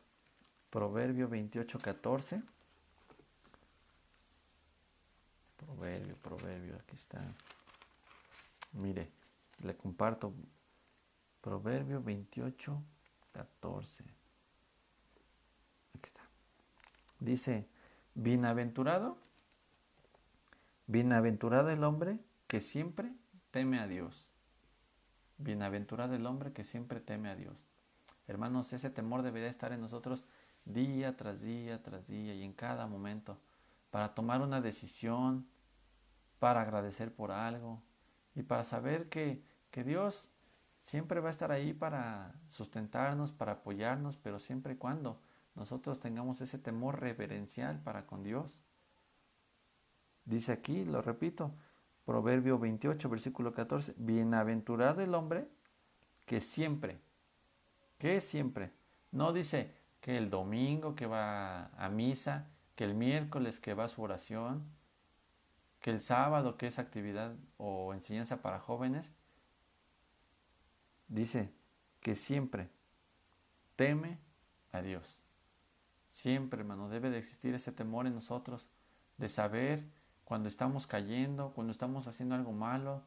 [0.71, 2.43] Proverbio 28, 14.
[5.57, 7.23] Proverbio, proverbio, aquí está.
[8.73, 9.11] Mire,
[9.63, 10.33] le comparto
[11.41, 12.83] Proverbio 28,
[13.33, 14.05] 14.
[15.95, 16.23] Aquí está.
[17.21, 17.67] Dice,
[18.15, 19.17] bienaventurado,
[20.87, 23.13] bienaventurado el hombre que siempre
[23.51, 24.31] teme a Dios.
[25.39, 27.69] Bienaventurado el hombre que siempre teme a Dios.
[28.27, 30.25] Hermanos, ese temor debería estar en nosotros
[30.73, 33.39] día tras día tras día y en cada momento
[33.91, 35.47] para tomar una decisión,
[36.39, 37.83] para agradecer por algo
[38.35, 40.29] y para saber que, que Dios
[40.79, 45.21] siempre va a estar ahí para sustentarnos, para apoyarnos, pero siempre y cuando
[45.55, 48.61] nosotros tengamos ese temor reverencial para con Dios.
[50.25, 51.53] Dice aquí, lo repito,
[52.05, 55.49] Proverbio 28, versículo 14, bienaventurado el hombre
[56.27, 57.01] que siempre,
[57.99, 58.71] que siempre,
[59.11, 59.78] no dice
[60.09, 64.65] que el domingo que va a misa, que el miércoles que va a su oración,
[65.81, 69.13] que el sábado que es actividad o enseñanza para jóvenes,
[71.09, 71.53] dice
[72.01, 72.71] que siempre
[73.77, 74.17] teme
[74.73, 75.21] a Dios.
[76.09, 78.65] Siempre, hermano, debe de existir ese temor en nosotros
[79.19, 79.85] de saber
[80.25, 83.03] cuando estamos cayendo, cuando estamos haciendo algo malo,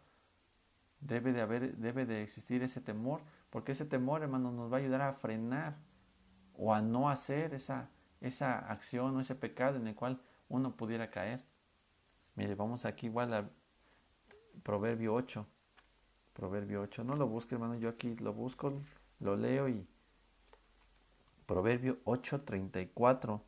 [1.00, 4.82] debe de haber, debe de existir ese temor, porque ese temor, hermano, nos va a
[4.82, 5.90] ayudar a frenar
[6.64, 7.90] o a no hacer esa
[8.22, 11.42] esa acción o ese pecado en el cual uno pudiera caer.
[12.36, 13.50] Mire, vamos aquí igual a
[14.64, 15.46] Proverbio 8.
[16.34, 17.04] Proverbio 8.
[17.04, 18.72] No lo busque, hermano, yo aquí lo busco,
[19.20, 19.86] lo leo y
[21.48, 23.42] Proverbio 8:34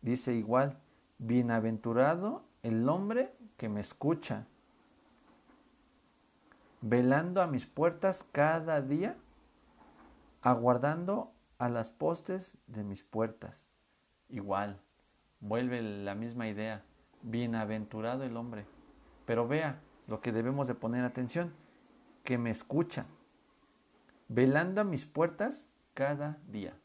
[0.00, 0.78] dice igual,
[1.18, 4.46] bienaventurado el hombre que me escucha
[6.80, 9.16] velando a mis puertas cada día,
[10.40, 11.31] aguardando
[11.62, 13.70] a las postes de mis puertas.
[14.28, 14.80] Igual,
[15.38, 16.82] vuelve la misma idea.
[17.22, 18.66] Bienaventurado el hombre.
[19.26, 21.54] Pero vea lo que debemos de poner atención,
[22.24, 23.06] que me escucha,
[24.26, 26.76] velando a mis puertas cada día.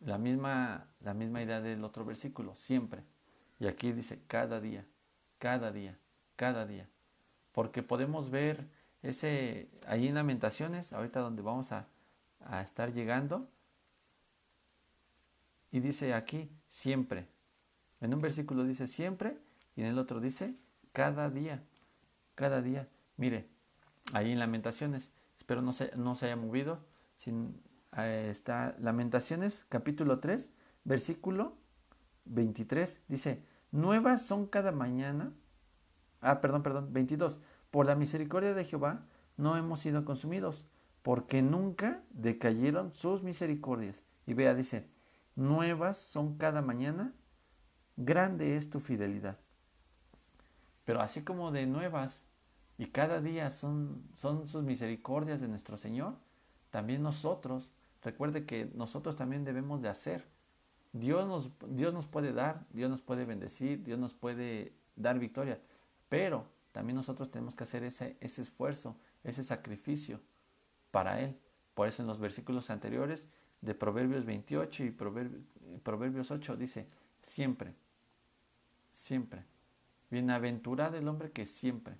[0.00, 3.04] La misma, la misma idea del otro versículo, siempre.
[3.60, 4.84] Y aquí dice cada día,
[5.38, 5.96] cada día,
[6.34, 6.88] cada día.
[7.52, 8.66] Porque podemos ver
[9.04, 11.86] ese, ahí en Lamentaciones, ahorita donde vamos a,
[12.48, 13.48] a estar llegando,
[15.70, 17.28] y dice aquí siempre.
[18.00, 19.38] En un versículo dice siempre
[19.76, 20.54] y en el otro dice
[20.92, 21.62] cada día.
[22.34, 22.88] Cada día.
[23.16, 23.48] Mire,
[24.12, 26.80] ahí en Lamentaciones, espero no se, no se haya movido.
[27.16, 27.60] Sin,
[27.96, 30.50] está Lamentaciones, capítulo 3,
[30.84, 31.56] versículo
[32.26, 33.02] 23.
[33.08, 35.32] Dice, nuevas son cada mañana.
[36.20, 37.40] Ah, perdón, perdón, 22.
[37.70, 39.04] Por la misericordia de Jehová
[39.36, 40.64] no hemos sido consumidos,
[41.08, 44.02] porque nunca decayeron sus misericordias.
[44.26, 44.90] Y vea, dice,
[45.36, 47.14] nuevas son cada mañana,
[47.96, 49.38] grande es tu fidelidad.
[50.84, 52.26] Pero así como de nuevas
[52.76, 56.18] y cada día son, son sus misericordias de nuestro Señor,
[56.68, 60.26] también nosotros, recuerde que nosotros también debemos de hacer.
[60.92, 65.58] Dios nos, Dios nos puede dar, Dios nos puede bendecir, Dios nos puede dar victoria,
[66.10, 68.94] pero también nosotros tenemos que hacer ese, ese esfuerzo,
[69.24, 70.20] ese sacrificio
[70.90, 71.38] para Él.
[71.74, 73.28] Por eso en los versículos anteriores
[73.60, 76.88] de Proverbios 28 y Proverbios 8 dice,
[77.22, 77.74] siempre,
[78.90, 79.44] siempre.
[80.10, 81.96] Bienaventurado el hombre que siempre.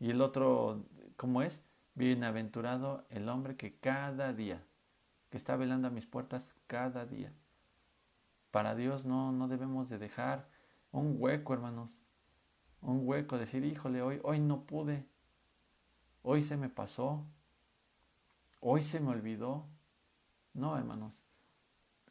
[0.00, 0.84] Y el otro,
[1.16, 1.62] ¿cómo es?
[1.94, 4.62] Bienaventurado el hombre que cada día,
[5.30, 7.32] que está velando a mis puertas cada día.
[8.50, 10.48] Para Dios no, no debemos de dejar
[10.92, 11.90] un hueco, hermanos.
[12.80, 15.04] Un hueco, decir, híjole, hoy, hoy no pude.
[16.22, 17.24] Hoy se me pasó.
[18.60, 19.66] Hoy se me olvidó.
[20.54, 21.14] No, hermanos.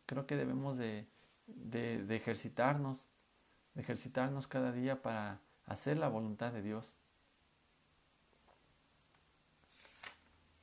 [0.05, 1.07] Creo que debemos de,
[1.47, 3.05] de, ejercitarnos,
[3.75, 6.93] ejercitarnos cada día para hacer la voluntad de Dios.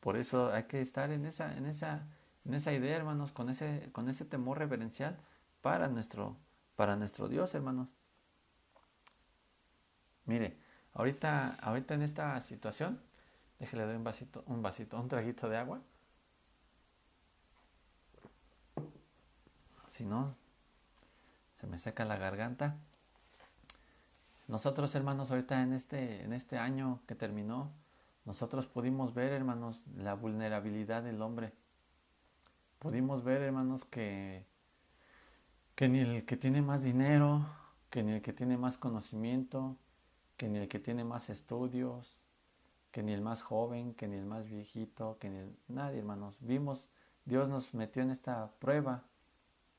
[0.01, 2.07] Por eso hay que estar en esa, en esa,
[2.45, 5.19] en esa idea, hermanos, con ese, con ese temor reverencial
[5.63, 6.37] para nuestro,
[6.77, 7.89] para nuestro Dios, hermanos.
[10.27, 10.57] Mire,
[10.95, 13.01] ahorita, ahorita en esta situación,
[13.65, 15.81] déjele dar un vasito, un vasito, un traguito de agua.
[19.89, 20.35] si no,
[21.55, 22.77] se me seca la garganta.
[24.49, 27.71] Nosotros, hermanos, ahorita en este, en este año que terminó,
[28.25, 31.53] nosotros pudimos ver, hermanos, la vulnerabilidad del hombre.
[32.81, 34.45] Pudimos ver, hermanos, que,
[35.77, 37.47] que ni el que tiene más dinero,
[37.89, 39.77] que ni el que tiene más conocimiento,
[40.37, 42.24] que ni el que tiene más estudios,
[42.95, 46.37] que ni el más joven, que ni el más viejito, que ni el, nadie, hermanos.
[46.39, 46.89] Vimos,
[47.25, 49.03] Dios nos metió en esta prueba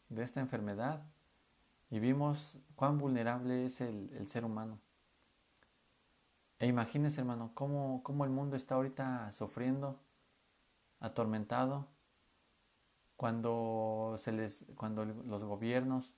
[0.09, 1.01] de esta enfermedad
[1.89, 4.81] y vimos cuán vulnerable es el, ser humano.
[6.59, 9.97] E imagínense, hermano, cómo, cómo, el mundo está ahorita sufriendo,
[10.99, 11.87] atormentado,
[13.15, 16.13] cuando, se les, cuando los gobiernos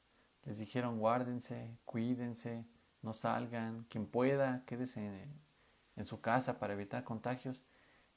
[0.46, 2.66] les dijeron guárdense, cuídense,
[3.04, 5.28] no salgan, quien pueda, quédese
[5.98, 7.62] en su casa para evitar contagios.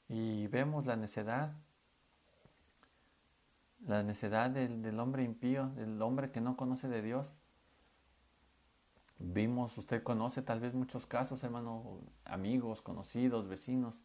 [0.07, 1.53] Y vemos la necedad
[3.85, 7.33] la necedad del, hombre impío, del hombre que no conoce de Dios.
[9.17, 14.01] Vimos, usted conoce tal vez muchos casos, hermano, amigos, conocidos, vecinos,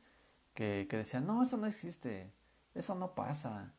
[0.55, 2.33] que, decían, no, eso no existe,
[2.75, 3.75] eso no pasa,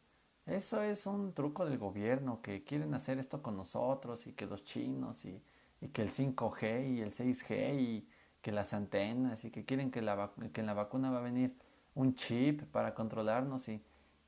[0.45, 4.63] eso es un truco del gobierno, que quieren hacer esto con nosotros y que los
[4.63, 5.43] chinos y,
[5.93, 8.09] que el 5G y el 6G y
[8.41, 11.55] que las antenas y que quieren que, la, que en la vacuna va a venir
[11.95, 13.81] un chip para controlarnos y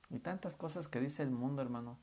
[0.10, 1.98] y tantas cosas que dice el mundo, hermano.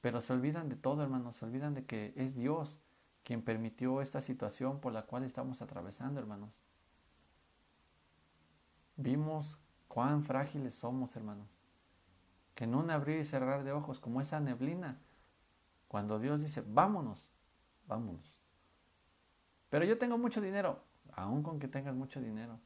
[0.00, 1.32] Pero se olvidan de todo, hermano.
[1.32, 2.78] Se olvidan de que es Dios
[3.24, 6.50] quien permitió esta situación por la cual estamos atravesando, hermanos.
[8.96, 11.48] Vimos cuán frágiles somos, hermanos.
[12.54, 14.98] Que en un abrir y cerrar de ojos, como esa neblina,
[15.88, 17.30] cuando Dios dice, vámonos,
[17.86, 18.37] vámonos.
[19.70, 20.80] Pero yo tengo mucho dinero,
[21.12, 22.58] aun con que tengas mucho dinero.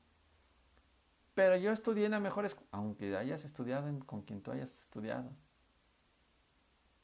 [1.35, 5.31] Pero yo estudié en la mejor escuela, aunque hayas estudiado con quien tú hayas estudiado.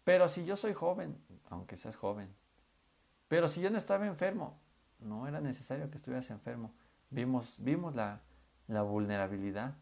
[0.05, 1.17] Pero si yo soy joven,
[1.51, 2.35] aunque seas joven.
[3.29, 4.59] Pero si yo no estaba enfermo,
[5.01, 6.73] no era necesario que estuvieras enfermo.
[7.11, 8.21] Vimos, vimos la,
[8.67, 9.75] la vulnerabilidad.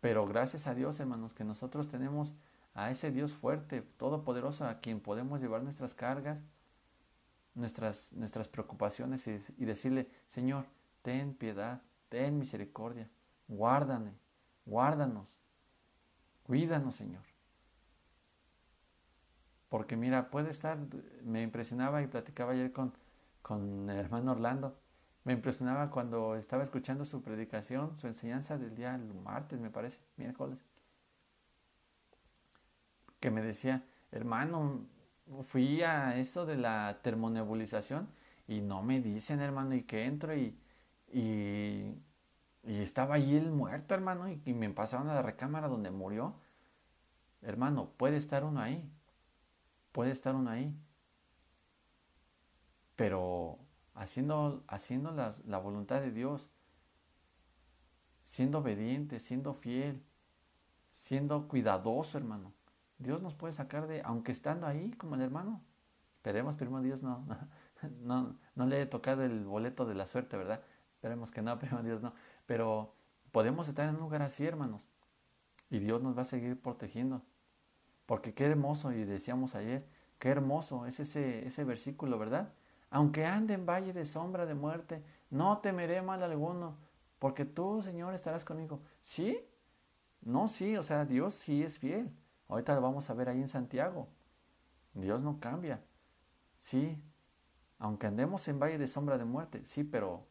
[0.00, 2.34] Pero gracias a Dios, hermanos, que nosotros tenemos
[2.74, 6.42] a ese Dios fuerte, todopoderoso, a quien podemos llevar nuestras cargas,
[7.56, 10.66] nuestras, nuestras preocupaciones y, decirle, Señor,
[11.02, 13.10] ten piedad, ten misericordia,
[13.48, 14.12] guárdame,
[14.66, 15.26] guárdanos,
[16.44, 17.22] cuídanos, Señor.
[19.68, 20.78] Porque mira, puede estar,
[21.24, 22.92] me impresionaba y platicaba ayer con,
[23.42, 24.78] con el hermano Orlando,
[25.24, 30.58] me impresionaba cuando estaba escuchando su predicación, su enseñanza del día martes, me parece, miércoles,
[33.18, 34.86] que me decía, hermano,
[35.44, 38.08] fui a eso de la termonebulización
[38.48, 40.56] y no me dicen, hermano, y que entro y,
[41.12, 41.94] y,
[42.64, 46.34] estaba allí el muerto, hermano, y, y me pasaron a la recámara donde murió.
[47.42, 48.90] Hermano, puede estar uno ahí,
[49.92, 50.74] puede estar uno ahí,
[52.96, 53.58] pero
[53.94, 56.48] haciendo, haciendo la, la voluntad de Dios,
[58.24, 60.02] siendo obediente, siendo fiel,
[60.90, 62.55] siendo cuidadoso, hermano.
[62.98, 65.62] Dios nos puede sacar de, aunque estando ahí como el hermano.
[66.16, 67.24] Esperemos, primo Dios, no,
[68.00, 70.62] no, no, le he tocado el boleto de la suerte, ¿verdad?
[70.94, 72.14] Esperemos que no, primo Dios, no.
[72.46, 72.94] Pero
[73.32, 74.90] podemos estar en un lugar así, hermanos.
[75.70, 77.22] Y Dios nos va a seguir protegiendo.
[78.06, 79.86] Porque qué hermoso, y decíamos ayer,
[80.18, 82.52] qué hermoso es ese, ese versículo, ¿verdad?
[82.90, 86.76] Aunque ande en valle de sombra de muerte, no temeré mal alguno,
[87.18, 88.80] porque tú, Señor, estarás conmigo.
[89.00, 89.40] ¿Sí?
[90.20, 92.10] No, sí, o sea, Dios sí es fiel.
[92.48, 94.08] Ahorita lo vamos a ver ahí en Santiago.
[94.94, 95.82] Dios no cambia.
[96.58, 97.02] Sí,
[97.78, 100.26] aunque andemos en valle de sombra de muerte, sí, pero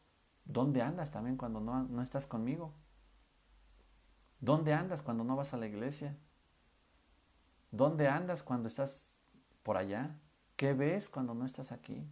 [0.45, 2.73] ¿dónde andas también cuando no, no estás conmigo?
[4.39, 6.17] ¿Dónde andas cuando no vas a la iglesia?
[7.71, 9.19] ¿Dónde andas cuando estás
[9.63, 10.17] por allá?
[10.55, 12.07] ¿Qué ves cuando no estás aquí?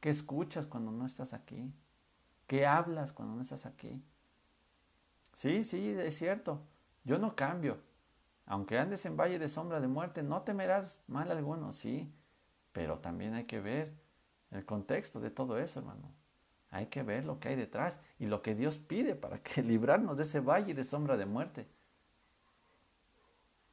[0.00, 1.72] ¿Qué escuchas cuando no estás aquí?
[2.46, 4.04] ¿Qué hablas cuando no estás aquí?
[5.32, 6.62] Sí, sí, es cierto.
[7.04, 7.78] Yo no cambio.
[8.46, 12.12] Aunque andes en valle de sombra de muerte, no temerás mal alguno, sí,
[12.72, 13.92] pero también hay que ver
[14.52, 16.12] el contexto de todo eso, hermano.
[16.70, 20.16] Hay que ver lo que hay detrás y lo que Dios pide para que librarnos
[20.16, 21.66] de ese valle de sombra de muerte.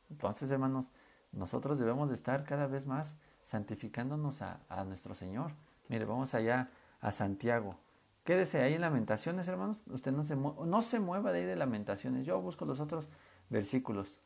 [0.10, 0.92] Entonces, hermanos,
[1.32, 5.52] nosotros debemos de estar cada vez más santificándonos a, nuestro Señor.
[5.88, 6.70] Mire, vamos allá
[7.02, 7.78] a Santiago.
[8.24, 9.84] Quédese ahí en Lamentaciones, hermanos.
[9.88, 12.26] Usted no se, no se mueva de ahí de Lamentaciones.
[12.26, 13.08] Yo busco los otros
[13.50, 14.18] versículos.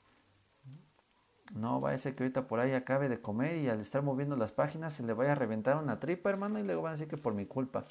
[1.54, 4.36] No vaya a ser que ahorita por ahí acabe de comer y al estar moviendo
[4.36, 7.08] las páginas se le vaya a reventar una tripa, hermano, y luego van a decir
[7.08, 7.86] que por mi culpa.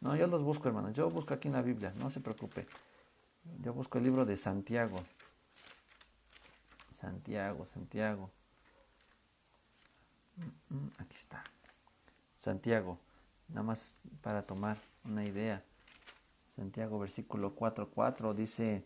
[0.00, 0.90] No, yo los busco, hermano.
[0.90, 2.66] Yo busco aquí en la Biblia, no se preocupe.
[3.60, 4.96] Yo busco el libro de Santiago.
[6.92, 8.30] Santiago, Santiago.
[10.36, 11.42] Mm, mm, aquí está.
[12.38, 12.98] Santiago,
[13.48, 15.62] nada más para tomar una idea.
[16.56, 18.84] Santiago versículo 4.4 dice,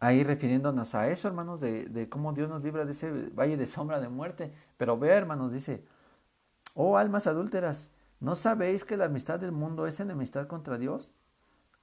[0.00, 4.00] ahí refiriéndonos a eso, hermanos, de, cómo Dios nos libra de ese valle de sombra
[4.00, 4.52] de muerte.
[4.76, 5.84] Pero ve, hermanos, dice,
[6.74, 11.14] oh almas adúlteras, ¿no sabéis que la amistad del mundo es enemistad contra Dios?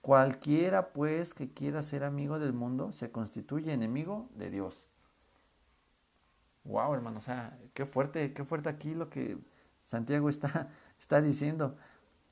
[0.02, 4.86] Cualquiera, pues, que quiera ser amigo del mundo, se constituye enemigo de Dios.
[6.64, 9.38] Wow, hermano, o sea, qué fuerte, qué fuerte aquí lo que
[9.84, 11.76] Santiago está, está diciendo.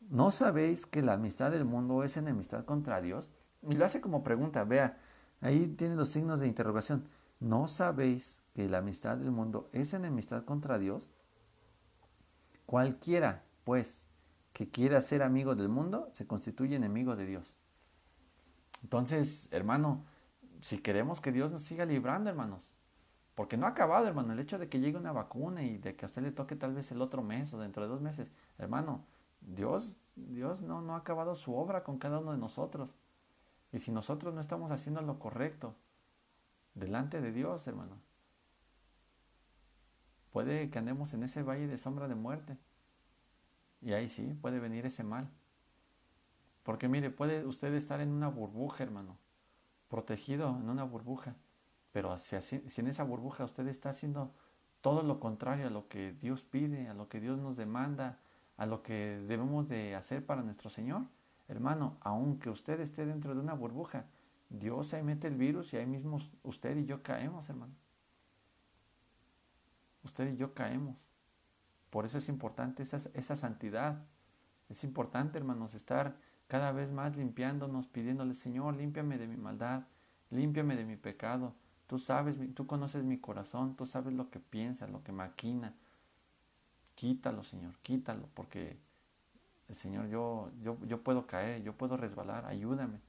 [0.09, 3.29] ¿No sabéis que la amistad del mundo es enemistad contra Dios?
[3.61, 4.99] Y lo hace como pregunta, vea,
[5.43, 7.05] Ahí tiene los signos de interrogación.
[7.41, 11.09] ¿No sabéis que la amistad del mundo es enemistad contra Dios?
[12.65, 14.07] Cualquiera, pues,
[14.53, 17.57] que quiera ser amigo del mundo, se constituye enemigo de Dios.
[18.83, 20.05] Entonces, hermano,
[20.61, 22.61] si queremos que Dios nos siga librando, hermanos,
[23.35, 26.05] porque no ha acabado, hermano, el hecho de que llegue una vacuna y de que
[26.05, 29.03] a usted le toque tal vez el otro mes o dentro de dos meses, hermano,
[29.41, 32.93] Dios, Dios no, no ha acabado su obra con cada uno de nosotros.
[33.73, 35.75] Y si nosotros no estamos haciendo lo correcto
[36.75, 37.97] delante de Dios, hermano,
[40.31, 42.55] puede que andemos en ese valle de sombra de muerte.
[43.81, 45.27] Y ahí sí, puede venir ese mal.
[46.61, 49.17] Porque mire, puede usted estar en una burbuja, hermano,
[49.89, 51.35] protegido en una burbuja.
[51.91, 54.33] Pero si, en esa burbuja usted está haciendo
[54.81, 58.19] todo lo contrario a lo que Dios pide, a lo que Dios nos demanda,
[58.55, 61.03] a lo que debemos de hacer para nuestro Señor,
[61.47, 64.05] Hermano, aunque usted esté dentro de una burbuja,
[64.49, 67.73] Dios ahí mete el virus y ahí mismo usted y yo caemos, hermano.
[70.03, 70.97] Usted y yo caemos.
[71.89, 74.03] Por eso es importante esa, esa santidad.
[74.69, 76.17] Es importante, hermanos, estar
[76.47, 79.83] cada vez más limpiándonos, pidiéndole, Señor, límpiame de mi maldad,
[80.29, 81.55] límpiame de mi pecado.
[81.87, 85.73] Tú sabes, tú conoces mi corazón, tú sabes lo que piensa, lo que maquina.
[86.95, 88.77] Quítalo, Señor, quítalo, porque
[89.71, 92.99] Señor, yo, yo, yo puedo caer, yo puedo resbalar, ayúdame.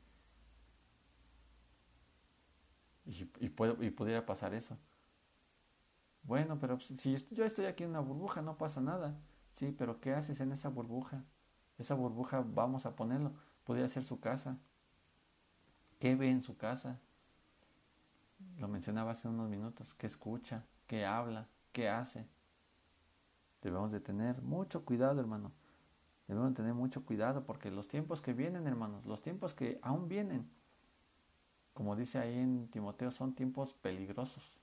[3.07, 4.79] Y, y, puedo, y pudiera pasar eso.
[6.23, 9.15] Bueno, pero si yo estoy aquí en una burbuja, no pasa nada.
[9.53, 11.23] Sí, pero ¿qué haces en esa burbuja?
[11.79, 13.33] Esa burbuja, vamos a ponerlo,
[13.65, 14.59] podría ser su casa.
[15.99, 17.01] ¿Qué ve en su casa?
[18.59, 19.93] Lo mencionaba hace unos minutos.
[19.95, 20.65] ¿Qué escucha?
[20.87, 21.49] ¿Qué habla?
[21.73, 22.27] ¿Qué hace?
[23.63, 25.51] Debemos de tener mucho cuidado, hermano.
[26.27, 30.09] Debemos de tener mucho cuidado porque los tiempos que vienen, hermanos, los tiempos que aún
[30.09, 30.49] vienen,
[31.75, 34.59] como dice ahí en Timoteo, son tiempos peligrosos.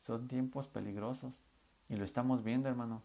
[0.00, 1.34] Son tiempos peligrosos.
[1.88, 3.02] Y lo estamos viendo, hermano.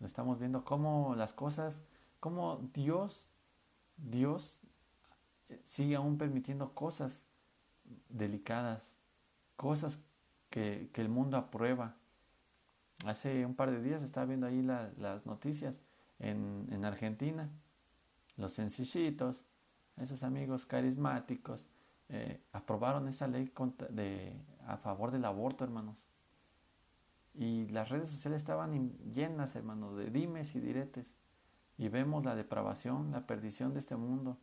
[0.00, 1.80] Lo estamos viendo cómo las cosas,
[2.20, 3.28] cómo Dios,
[3.96, 4.60] Dios
[5.64, 7.22] sigue aún permitiendo cosas
[8.08, 8.94] delicadas,
[9.56, 10.00] cosas
[10.50, 11.94] que, el mundo aprueba.
[13.06, 15.80] Hace un par de días estaba viendo ahí las noticias
[16.30, 17.50] en, Argentina,
[18.36, 19.44] los sencillitos,
[19.96, 21.66] esos amigos carismáticos,
[22.08, 23.52] eh, aprobaron esa ley
[23.90, 26.06] de, a favor del aborto, hermanos.
[27.34, 31.16] Y las redes sociales estaban llenas, hermanos, de dimes y diretes.
[31.76, 34.38] Y vemos la depravación, la perdición de este mundo.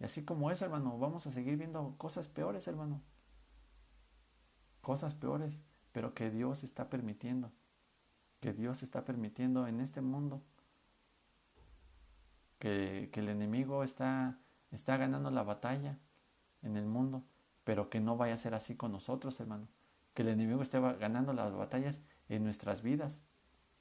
[0.00, 3.00] Y así como eso, hermano, vamos a seguir viendo cosas peores, hermano.
[4.80, 5.60] Cosas peores,
[5.92, 7.52] pero que Dios está permitiendo.
[8.40, 10.42] Que Dios está permitiendo en este mundo.
[12.62, 14.38] Que, el enemigo está,
[14.70, 15.98] está ganando la batalla
[16.62, 17.24] en el mundo,
[17.64, 19.66] pero que no vaya a ser así con nosotros, hermano.
[20.14, 23.20] Que el enemigo esté ganando las batallas en nuestras vidas,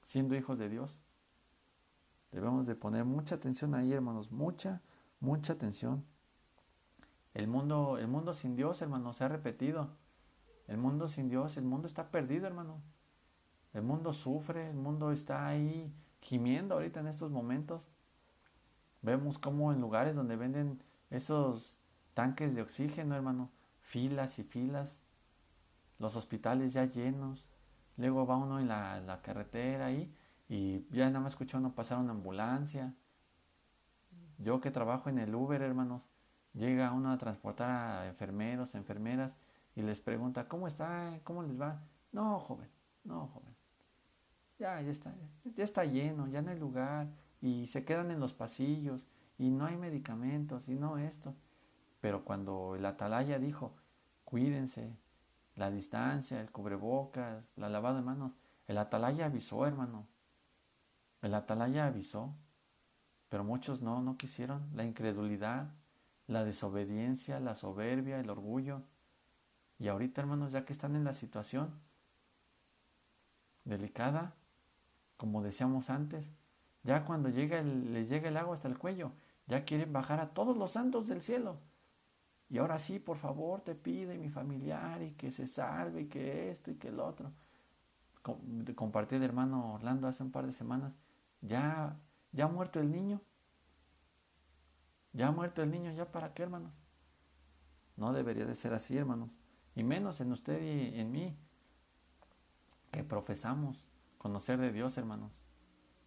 [0.01, 0.97] siendo hijos de Dios.
[2.31, 4.81] Debemos de poner mucha atención ahí, hermanos, mucha,
[5.19, 6.03] mucha atención.
[7.35, 9.89] El mundo, el mundo sin Dios, hermano, se ha repetido.
[10.67, 12.81] El mundo sin Dios, el mundo está perdido, hermano.
[13.73, 17.87] El mundo sufre, el mundo está ahí gimiendo ahorita en estos momentos.
[19.01, 21.77] Vemos como en lugares donde venden esos
[22.13, 25.03] tanques de oxígeno, hermano, filas y filas,
[25.97, 27.45] los hospitales ya llenos,
[27.97, 30.13] luego va uno en la, carretera ahí
[30.49, 32.93] y ya nada más escuchó uno pasar una ambulancia.
[34.37, 36.09] Yo que trabajo en el Uber, hermanos,
[36.53, 39.35] llega uno a transportar a enfermeros, enfermeras
[39.75, 41.19] y les pregunta, ¿cómo está?
[41.23, 41.81] ¿Cómo les va?
[42.11, 42.69] No, joven,
[43.03, 43.55] no, joven.
[44.59, 47.07] Ya, ya está, ya está lleno, ya no hay lugar
[47.41, 49.05] y se quedan en los pasillos
[49.37, 51.35] y no hay medicamentos y no esto.
[51.99, 53.75] Pero cuando el atalaya dijo,
[54.23, 54.95] cuídense,
[55.55, 58.33] la distancia, el cubrebocas, la lavada de manos,
[58.67, 60.07] el atalaya avisó, hermano.
[61.21, 62.33] El atalaya avisó.
[63.29, 64.69] Pero muchos no, no quisieron.
[64.73, 65.73] La incredulidad,
[66.27, 68.83] la desobediencia, la soberbia, el orgullo.
[69.79, 71.79] Y ahorita, hermanos, ya que están en la situación
[73.63, 74.35] delicada,
[75.17, 76.29] como decíamos antes,
[76.83, 79.11] ya cuando llega les llega el agua hasta el cuello,
[79.47, 81.59] ya quieren bajar a todos los santos del cielo.
[82.49, 86.07] Y ahora sí, por favor, te pido y mi familiar y que se salve y
[86.07, 87.31] que esto y que el otro.
[88.75, 90.93] Compartí el hermano Orlando hace un par de semanas.
[91.41, 91.97] Ya,
[92.31, 93.21] ya ha muerto el niño.
[95.13, 96.73] Ya ha muerto el niño, ¿ya para qué, hermanos?
[97.95, 99.29] No debería de ser así, hermanos.
[99.75, 101.37] Y menos en usted y en mí,
[102.91, 105.31] que profesamos conocer de Dios, hermanos.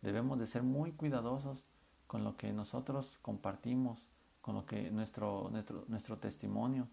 [0.04, 1.64] Debemos de ser muy cuidadosos
[2.06, 4.06] con lo que nosotros compartimos,
[4.42, 6.88] con lo que nuestro, nuestro, nuestro testimonio.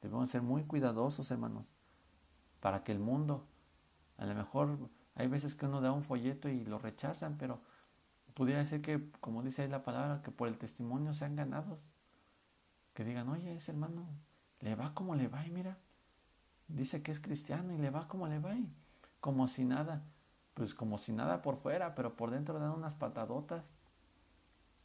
[0.00, 1.64] Debemos ser muy cuidadosos, hermanos,
[2.60, 3.44] para que el mundo,
[4.18, 4.78] a lo mejor
[5.16, 7.58] hay veces que uno da un folleto y lo rechazan, pero
[8.34, 11.80] pudiera ser que, como dice ahí la palabra, que por el testimonio sean ganados.
[12.92, 14.06] Que digan, oye, ese hermano
[14.60, 15.76] le va como le va y mira,
[16.68, 18.72] dice que es cristiano y le va como le va y
[19.18, 20.04] como si nada,
[20.54, 23.64] pues como si nada por fuera, pero por dentro dan unas patadotas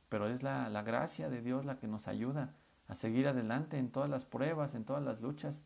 [0.09, 2.55] pero es la, gracia de Dios la que nos ayuda
[2.87, 5.63] a seguir adelante en todas las pruebas, en todas las luchas.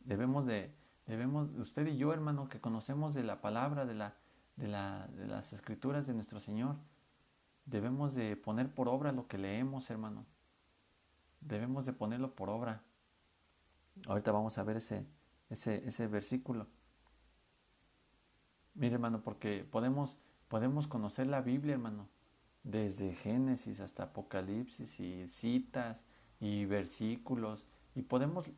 [0.00, 0.74] Debemos de,
[1.06, 4.14] debemos, usted y yo, hermano, que conocemos de la palabra, de, la,
[4.56, 6.76] de, la, de las escrituras de nuestro Señor,
[7.64, 10.26] debemos de poner por obra lo que leemos, hermano.
[11.40, 12.82] Debemos de ponerlo por obra.
[14.08, 15.06] Ahorita vamos a ver ese,
[15.48, 16.66] ese, ese versículo.
[18.76, 20.16] Mire, hermano, porque podemos
[20.48, 22.08] Podemos conocer la Biblia, hermano,
[22.62, 26.04] desde Génesis hasta Apocalipsis y citas
[26.40, 28.50] y versículos y podemos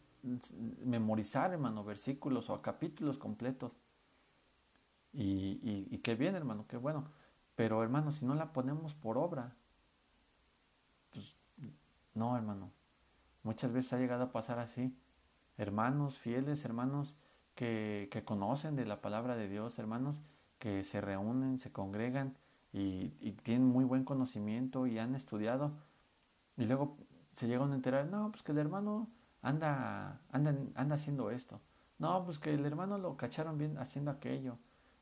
[0.85, 3.73] memorizar, hermano, versículos o capítulos completos.
[5.15, 7.11] Y, y, qué bien, hermano, qué bueno.
[7.55, 9.57] Pero, hermano, si no la ponemos por obra,
[11.11, 11.35] pues
[12.15, 12.71] no, hermano.
[13.43, 14.95] Muchas veces ha llegado a pasar así.
[15.57, 17.15] Hermanos fieles, hermanos
[17.59, 20.23] que, conocen de la palabra de Dios, hermanos
[20.61, 22.37] que se reúnen, se congregan
[22.73, 23.09] y,
[23.43, 25.73] tienen muy buen conocimiento y han estudiado
[26.57, 26.97] y luego
[27.35, 29.09] se llegan a enterar, no, pues que el hermano
[29.43, 31.61] anda, anda, anda haciendo esto.
[31.99, 34.57] No, pues que el hermano lo cacharon bien haciendo aquello.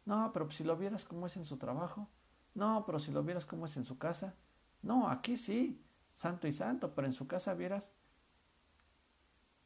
[0.06, 2.08] No, pero si lo vieras como es en su trabajo.
[2.54, 4.34] No, pero si lo vieras cómo es en su casa.
[4.80, 5.82] No, aquí sí,
[6.14, 7.92] santo y santo, pero en su casa vieras.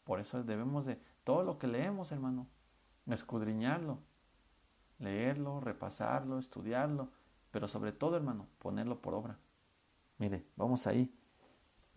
[0.02, 2.48] Por eso debemos de todo lo que leemos, hermano,
[3.06, 3.98] escudriñarlo,
[4.98, 7.08] leerlo, repasarlo, estudiarlo,
[7.50, 9.38] pero sobre todo, hermano, ponerlo por obra.
[10.18, 11.12] Mire, vamos ahí.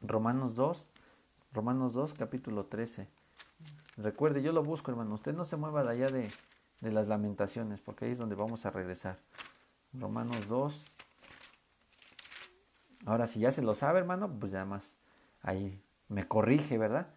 [0.02, 0.88] Romanos 2,
[1.54, 3.08] Romanos 2, capítulo 13.
[3.98, 5.14] Recuerde, yo lo busco, hermano.
[5.14, 6.32] Usted no se mueva de allá de,
[6.82, 9.20] de las lamentaciones, porque ahí es donde vamos a regresar.
[9.94, 10.92] Romanos 2.
[13.06, 14.98] Ahora, si ya se lo sabe, hermano, pues ya más
[15.42, 17.08] ahí me corrige, ¿verdad?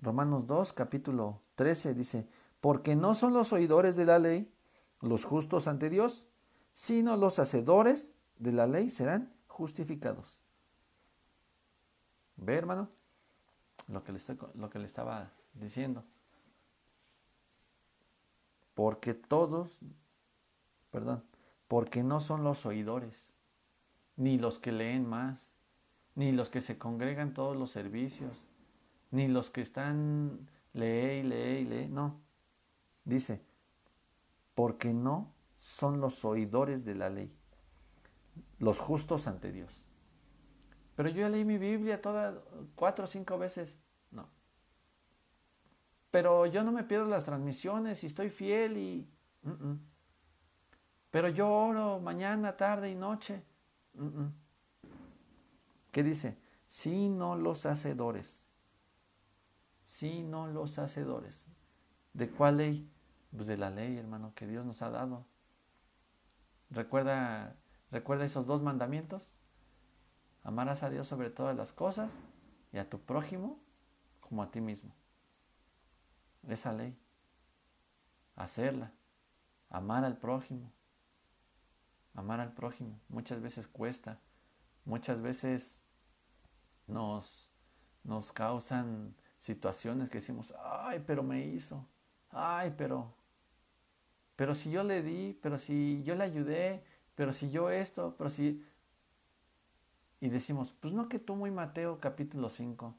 [0.00, 2.28] Romanos 2, capítulo 13 dice,
[2.62, 4.48] porque no son los oidores de la ley
[5.00, 6.28] los justos ante Dios,
[6.74, 10.38] sino los hacedores de la ley serán justificados.
[12.36, 12.88] ¿Ve, hermano?
[13.88, 16.04] Lo que le, estaba diciendo.
[18.74, 19.80] Porque todos,
[20.92, 21.24] perdón,
[21.66, 23.32] porque no son los oidores,
[24.14, 25.50] ni los que leen más,
[26.14, 28.46] ni los que se congregan todos los servicios,
[29.10, 32.22] ni los que están lee y lee y lee, no.
[33.04, 33.44] Dice,
[34.54, 37.34] porque no son los oidores de la ley,
[38.58, 39.84] los justos ante Dios.
[40.94, 42.36] Pero yo ya leí mi Biblia todas
[42.74, 43.76] cuatro o cinco veces.
[44.10, 44.28] No.
[46.10, 49.08] Pero yo no me pierdo las transmisiones y estoy fiel y...
[51.10, 53.42] Pero yo oro mañana, tarde y noche.
[55.90, 56.38] ¿Qué dice?
[56.66, 58.44] Sino los hacedores.
[59.84, 61.46] Sino los hacedores.
[62.12, 62.90] ¿De cuál ley?
[63.34, 65.24] Pues de la ley, hermano, que Dios nos ha dado.
[66.70, 67.56] Recuerda,
[67.90, 69.36] recuerda esos dos mandamientos.
[70.42, 72.12] Amarás a Dios sobre todas las cosas
[72.72, 73.58] y a tu prójimo
[74.20, 74.94] como a ti mismo.
[76.48, 76.98] Esa ley.
[78.36, 78.92] Hacerla.
[79.70, 80.72] Amar al prójimo.
[82.14, 82.98] Amar al prójimo.
[83.08, 84.18] Muchas veces cuesta.
[84.84, 85.80] Muchas veces
[86.86, 87.50] nos,
[88.04, 91.86] nos causan situaciones que decimos, ay, pero me hizo.
[92.32, 93.14] Ay, pero
[94.36, 96.82] pero si yo le di, pero si yo le ayudé,
[97.14, 98.62] pero si yo esto, pero si...
[100.20, 102.94] Y decimos, pues no que tú muy Mateo capítulo 5,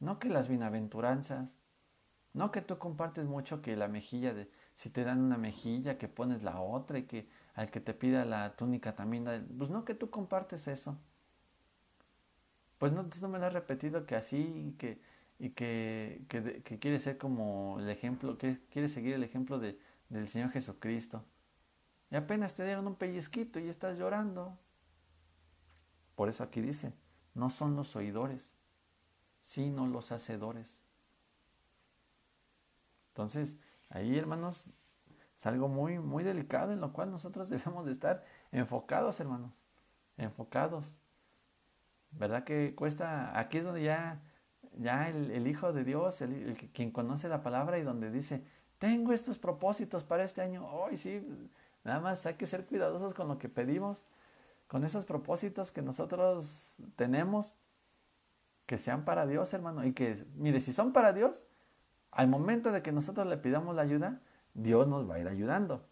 [0.00, 1.54] no que las bienaventuranzas,
[2.34, 6.08] no que tú compartes mucho que la mejilla de, si te dan una mejilla, que
[6.08, 9.24] pones la otra y que al que te pida la túnica también,
[9.58, 10.98] pues no que tú compartes eso.
[12.78, 15.00] Pues no, tú no me lo has repetido que así que,
[15.38, 19.78] y que, que, quiere ser como el ejemplo, que quiere seguir el ejemplo de,
[20.08, 21.24] del Señor Jesucristo.
[22.10, 24.58] Y apenas te dieron un pellizquito y estás llorando.
[26.14, 26.94] Por eso aquí dice,
[27.34, 28.54] no son los oidores,
[29.42, 30.82] sino los hacedores.
[33.08, 33.56] Entonces,
[33.90, 34.66] ahí hermanos,
[35.36, 39.52] es algo muy, muy delicado en lo cual nosotros debemos de estar enfocados, hermanos,
[40.16, 40.98] enfocados.
[42.12, 43.38] ¿Verdad que cuesta?
[43.38, 44.22] Aquí es donde ya,
[44.76, 48.42] ya el, Hijo de Dios, el, quien conoce la palabra y donde dice,
[48.78, 50.66] tengo estos propósitos para este año.
[50.70, 51.26] Hoy sí,
[51.84, 54.06] nada más hay que ser cuidadosos con lo que pedimos,
[54.68, 57.54] con esos propósitos que nosotros tenemos,
[58.66, 59.84] que sean para Dios, hermano.
[59.84, 61.46] Y que, mire, si son para Dios,
[62.10, 64.20] al momento de que nosotros le pidamos la ayuda,
[64.54, 65.86] Dios nos va a ir ayudando.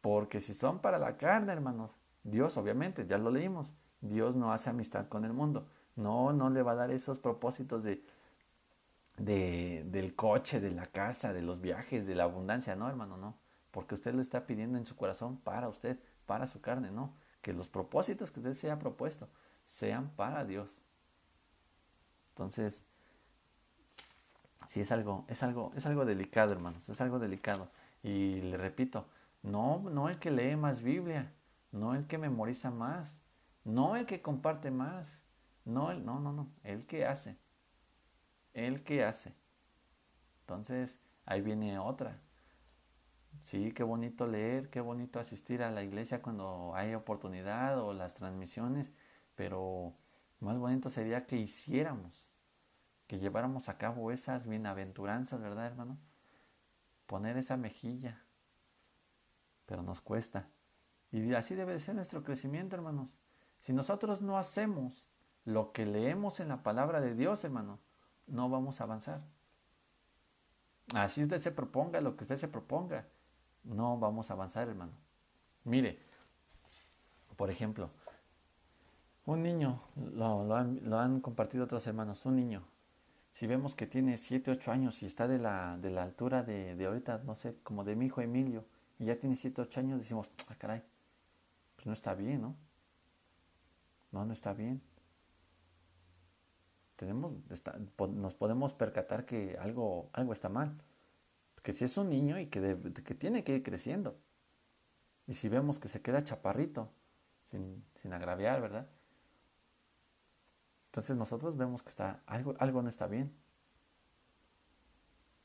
[0.00, 1.90] Porque si son para la carne, hermanos,
[2.22, 5.66] Dios obviamente, ya lo leímos, Dios no hace amistad con el mundo.
[5.96, 8.04] No, no le va a dar esos propósitos de,
[9.16, 13.36] de, del coche, de la casa, de los viajes, de la abundancia, no, hermano, no.
[13.70, 17.14] Porque usted lo está pidiendo en su corazón para usted, para su carne, no.
[17.42, 19.28] Que los propósitos que usted se haya propuesto
[19.64, 20.80] sean para Dios.
[22.30, 22.84] Entonces,
[24.66, 27.70] sí es algo, es algo, es algo delicado, hermanos, es algo delicado.
[28.02, 29.06] Y le repito,
[29.42, 31.32] no, no el que lee más Biblia,
[31.72, 33.20] no el que memoriza más,
[33.64, 35.20] no el que comparte más,
[35.66, 37.38] no, el, no, no, no, el que hace
[38.56, 39.34] el que hace.
[40.40, 42.22] Entonces, ahí viene otra.
[43.42, 48.14] Sí, qué bonito leer, qué bonito asistir a la iglesia cuando hay oportunidad o las
[48.14, 48.92] transmisiones,
[49.34, 49.94] pero
[50.40, 52.34] más bonito sería que hiciéramos,
[53.06, 55.98] que lleváramos a cabo esas bienaventuranzas, ¿verdad, hermano?
[57.06, 58.24] Poner esa mejilla,
[59.66, 60.48] pero nos cuesta.
[61.12, 63.14] Y así debe de ser nuestro crecimiento, hermanos.
[63.58, 65.06] Si nosotros no hacemos
[65.46, 67.78] lo que leemos en la palabra de Dios, hermano,
[68.26, 69.22] no vamos a avanzar.
[70.94, 73.06] Así usted se proponga lo que usted se proponga,
[73.64, 74.92] no vamos a avanzar, hermano.
[75.64, 75.98] Mire,
[77.36, 77.90] por ejemplo,
[79.24, 79.80] un niño,
[80.14, 82.62] lo, han, compartido otros hermanos, un niño,
[83.30, 86.74] si vemos que tiene 7, 8 años y está de la, de la altura de,
[86.74, 88.64] de, ahorita, no sé, como de mi hijo Emilio,
[88.98, 90.90] y ya tiene 7, 8 años, decimos, ah, caray, pues
[91.76, 92.56] pues no está bien, ¿no?
[94.10, 94.80] No, no está bien.
[96.96, 97.36] Tenemos,
[98.14, 100.76] nos podemos percatar que algo, algo está mal.
[101.62, 104.18] Que si es un niño y que, que tiene que ir creciendo.
[105.26, 106.90] Y si vemos que se queda chaparrito,
[107.44, 108.88] sin, sin agraviar, ¿verdad?
[110.86, 113.32] Entonces nosotros vemos que está, algo, algo no está bien.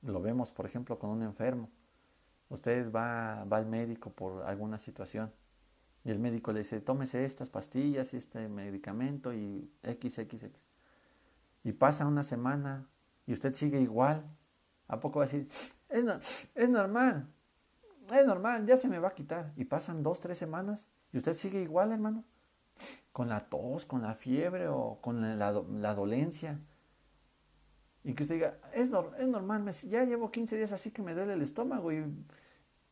[0.01, 1.69] Lo vemos, por ejemplo, con un enfermo.
[2.49, 5.33] Usted va, va al médico por alguna situación
[6.03, 10.70] y el médico le dice, tómese estas pastillas y este medicamento y XXX.
[11.63, 12.89] Y pasa una semana
[13.25, 14.25] y usted sigue igual.
[14.87, 15.47] ¿A poco va a decir,
[15.89, 17.27] es, es normal,
[18.13, 19.53] es normal, ya se me va a quitar?
[19.55, 22.25] Y pasan dos, tres semanas y usted sigue igual, hermano.
[23.11, 26.59] Con la tos, con la fiebre o con la, la dolencia.
[28.03, 31.33] Y que usted diga, es, es normal, ya llevo 15 días así que me duele
[31.33, 32.03] el estómago y,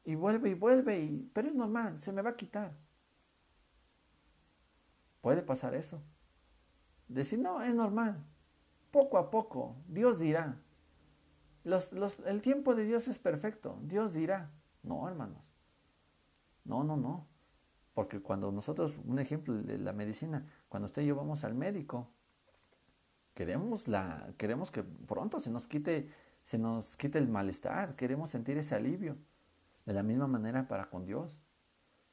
[0.06, 2.74] y vuelve y vuelve, y, pero es normal, se me va a quitar.
[5.22, 6.02] Puede pasar eso.
[7.08, 8.24] Decir, no, es normal.
[8.92, 10.58] Poco a poco, Dios dirá.
[11.64, 13.78] Los, los, el tiempo de Dios es perfecto.
[13.84, 14.52] Dios dirá.
[14.82, 15.44] No, hermanos.
[16.64, 17.28] No, no, no.
[17.94, 22.10] Porque cuando nosotros, un ejemplo de la medicina, cuando usted y yo vamos al médico,
[23.34, 26.10] queremos, la, queremos que pronto se nos, quite,
[26.44, 29.18] se nos quite el malestar, queremos sentir ese alivio.
[29.86, 31.40] De la misma manera para con Dios.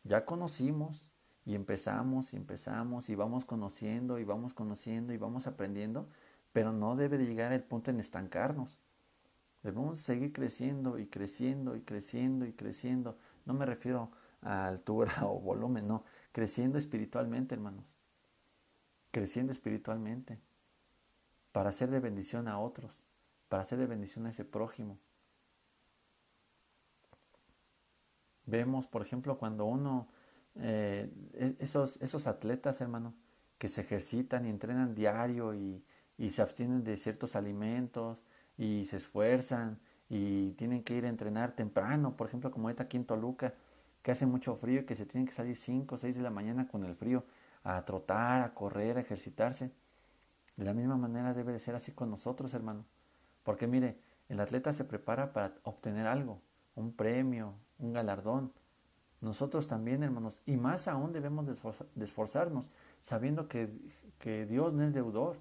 [0.02, 1.10] Ya conocimos,
[1.46, 6.08] y empezamos y empezamos y vamos conociendo y vamos conociendo y vamos aprendiendo,
[6.56, 8.80] pero no debe de llegar el punto en estancarnos.
[9.62, 13.18] Debemos seguir creciendo y creciendo y creciendo y creciendo.
[13.44, 16.02] No me refiero a altura o volumen, no.
[16.32, 17.84] Creciendo espiritualmente, hermanos.
[19.10, 20.40] Creciendo espiritualmente.
[21.52, 23.04] Para ser de bendición a otros.
[23.50, 24.98] Para ser de bendición a ese prójimo.
[28.46, 30.08] Vemos, por ejemplo, cuando uno
[30.54, 33.12] eh, e-, esos, esos atletas, hermano,
[33.58, 35.84] que se ejercitan y entrenan diario y,
[36.18, 38.22] y se abstienen de ciertos alimentos
[38.56, 42.96] y se esfuerzan y tienen que ir a entrenar temprano, por ejemplo, como ahorita aquí
[42.96, 43.54] en Toluca,
[44.02, 46.30] que hace mucho frío y que se tienen que salir 5 o 6 de la
[46.30, 47.24] mañana con el frío
[47.64, 49.72] a trotar, a correr, a ejercitarse.
[50.56, 52.84] De la misma manera debe de ser así con nosotros, hermano.
[53.42, 53.98] Porque mire,
[54.28, 56.40] el atleta se prepara para obtener algo,
[56.76, 58.52] un premio, un galardón.
[59.20, 63.70] Nosotros también, hermanos, y más aún debemos de, esforzarnos, sabiendo que,
[64.18, 65.36] que Dios no es deudor,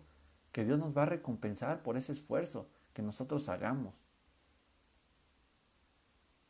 [0.56, 3.94] que Dios nos va a recompensar por ese esfuerzo que nosotros hagamos.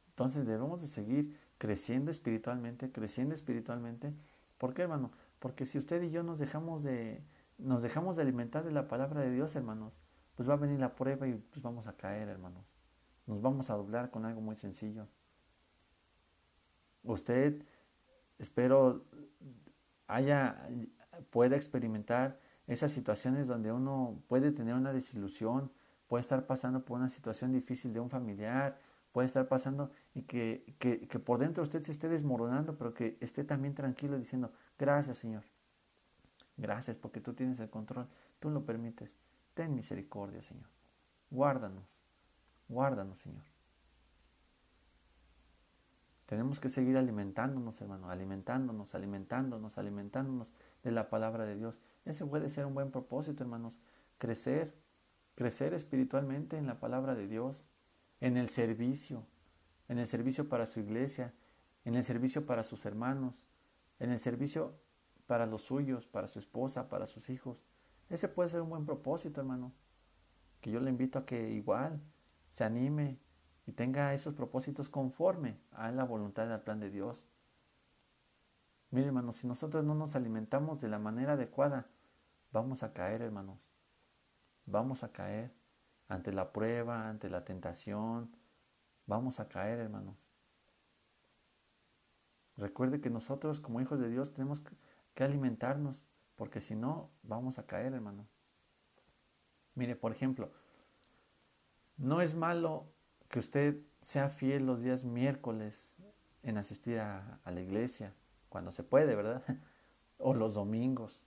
[0.10, 4.14] Entonces debemos de seguir creciendo espiritualmente, creciendo espiritualmente.
[4.60, 5.10] ¿Por qué, hermano?
[5.39, 7.24] Porque si usted y yo nos dejamos de,
[7.58, 9.97] nos dejamos de alimentar de la palabra de Dios, hermanos,
[10.36, 12.64] pues va a venir la prueba y pues vamos a caer, hermanos.
[13.26, 15.08] Nos vamos a doblar con algo muy sencillo.
[17.01, 17.66] Usted,
[18.38, 19.03] espero,
[20.06, 20.70] haya,
[21.32, 25.72] pueda experimentar esas situaciones donde uno puede tener una desilusión,
[26.07, 28.80] puede estar pasando por una situación difícil de un familiar,
[29.11, 33.43] puede estar pasando y que, que, por dentro usted se esté desmoronando, pero que esté
[33.43, 35.43] también tranquilo diciendo, gracias Señor,
[36.57, 38.07] gracias porque tú tienes el control,
[38.39, 39.16] tú lo permites,
[39.53, 40.68] ten misericordia Señor,
[41.30, 41.86] guárdanos,
[42.68, 43.43] guárdanos Señor.
[46.26, 50.53] Tenemos que seguir alimentándonos, hermano, alimentándonos, alimentándonos, alimentándonos
[50.84, 51.80] de la palabra de Dios.
[52.06, 53.80] Ese puede ser un buen propósito, hermanos.
[54.18, 54.76] Crecer,
[55.36, 57.66] crecer espiritualmente en la palabra de Dios,
[58.22, 59.26] en el servicio,
[59.89, 61.34] en el servicio para su iglesia,
[61.84, 63.43] en el servicio para sus hermanos,
[63.99, 64.74] en el servicio
[65.28, 67.64] para los suyos, para su esposa, para sus hijos.
[68.10, 69.74] Ese puede ser un buen propósito, hermano.
[70.62, 72.01] Que yo le invito a que igual
[72.49, 73.20] se anime
[73.66, 77.26] y tenga esos propósitos conforme a la voluntad y al plan de Dios.
[78.91, 81.88] Mire, hermanos, si nosotros no nos alimentamos de la manera adecuada,
[82.52, 83.60] vamos a caer, hermanos.
[84.66, 85.54] Vamos a caer
[86.08, 88.36] ante la prueba, ante la tentación.
[89.06, 90.16] Vamos a caer, hermanos.
[92.58, 94.64] Recuerde que nosotros como hijos de Dios tenemos
[95.14, 98.28] que alimentarnos, porque si no, vamos a caer, hermano.
[99.76, 100.52] Mire, por ejemplo,
[101.98, 102.93] no es malo
[103.30, 105.96] que usted sea fiel los días miércoles
[106.43, 108.14] en asistir a, la iglesia,
[108.50, 109.43] cuando se puede, ¿verdad?
[110.18, 111.24] o los domingos.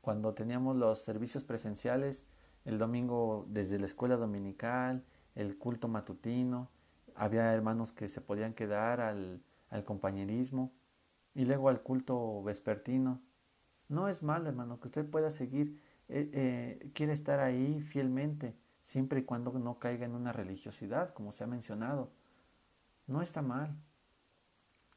[0.00, 2.26] Cuando teníamos los servicios presenciales,
[2.64, 6.70] el domingo desde la escuela dominical, el culto matutino,
[7.14, 9.42] había hermanos que se podían quedar al,
[9.84, 10.72] compañerismo
[11.34, 13.20] y luego al culto vespertino.
[13.88, 19.20] No es mal, hermano, que usted pueda seguir, eh, eh, quiere estar ahí fielmente siempre
[19.20, 22.10] y cuando no caiga en una religiosidad, como se ha mencionado.
[23.06, 23.76] No está mal.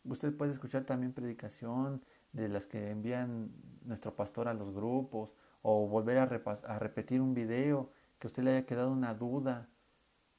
[0.05, 2.03] usted puede escuchar también predicación
[2.33, 3.51] de las que envían
[3.85, 5.29] nuestro pastor a los grupos
[5.61, 6.25] o volver a,
[6.79, 9.69] repetir un video que a usted le haya quedado una duda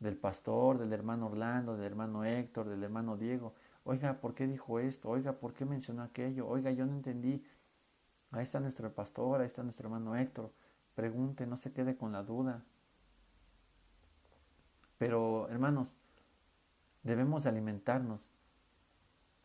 [0.01, 3.55] del pastor, del hermano Orlando, del hermano Héctor, del hermano Diego.
[3.85, 5.09] Oiga, ¿por qué dijo esto?
[5.09, 6.47] Oiga, ¿por qué mencionó aquello?
[6.47, 7.43] Oiga, yo no entendí.
[8.33, 10.53] Ahí está nuestro pastor, ahí está nuestro hermano Héctor.
[10.95, 12.65] Pregunte, no se quede con la duda.
[14.99, 15.95] Pero, hermanos,
[17.03, 18.27] debemos alimentarnos.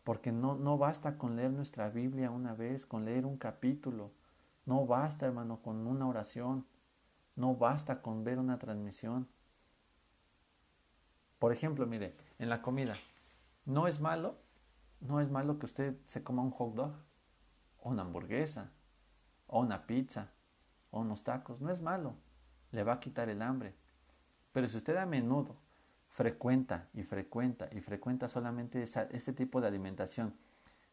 [0.04, 4.12] Porque no, no basta con leer nuestra Biblia una vez, con leer un capítulo.
[4.66, 6.66] No basta, hermano, con una oración.
[7.36, 9.28] No basta con ver una transmisión.
[11.40, 12.96] Por ejemplo, mire, en la comida,
[13.66, 14.38] no es malo,
[15.00, 16.94] no es malo que usted se coma un hot dog,
[17.80, 18.72] o una hamburguesa,
[19.48, 20.32] o una pizza,
[20.92, 22.16] o unos tacos, no es malo,
[22.72, 23.74] le va a quitar el hambre.
[24.52, 25.56] Pero si usted a menudo
[26.20, 30.36] frecuenta y frecuenta y frecuenta solamente ese tipo de alimentación,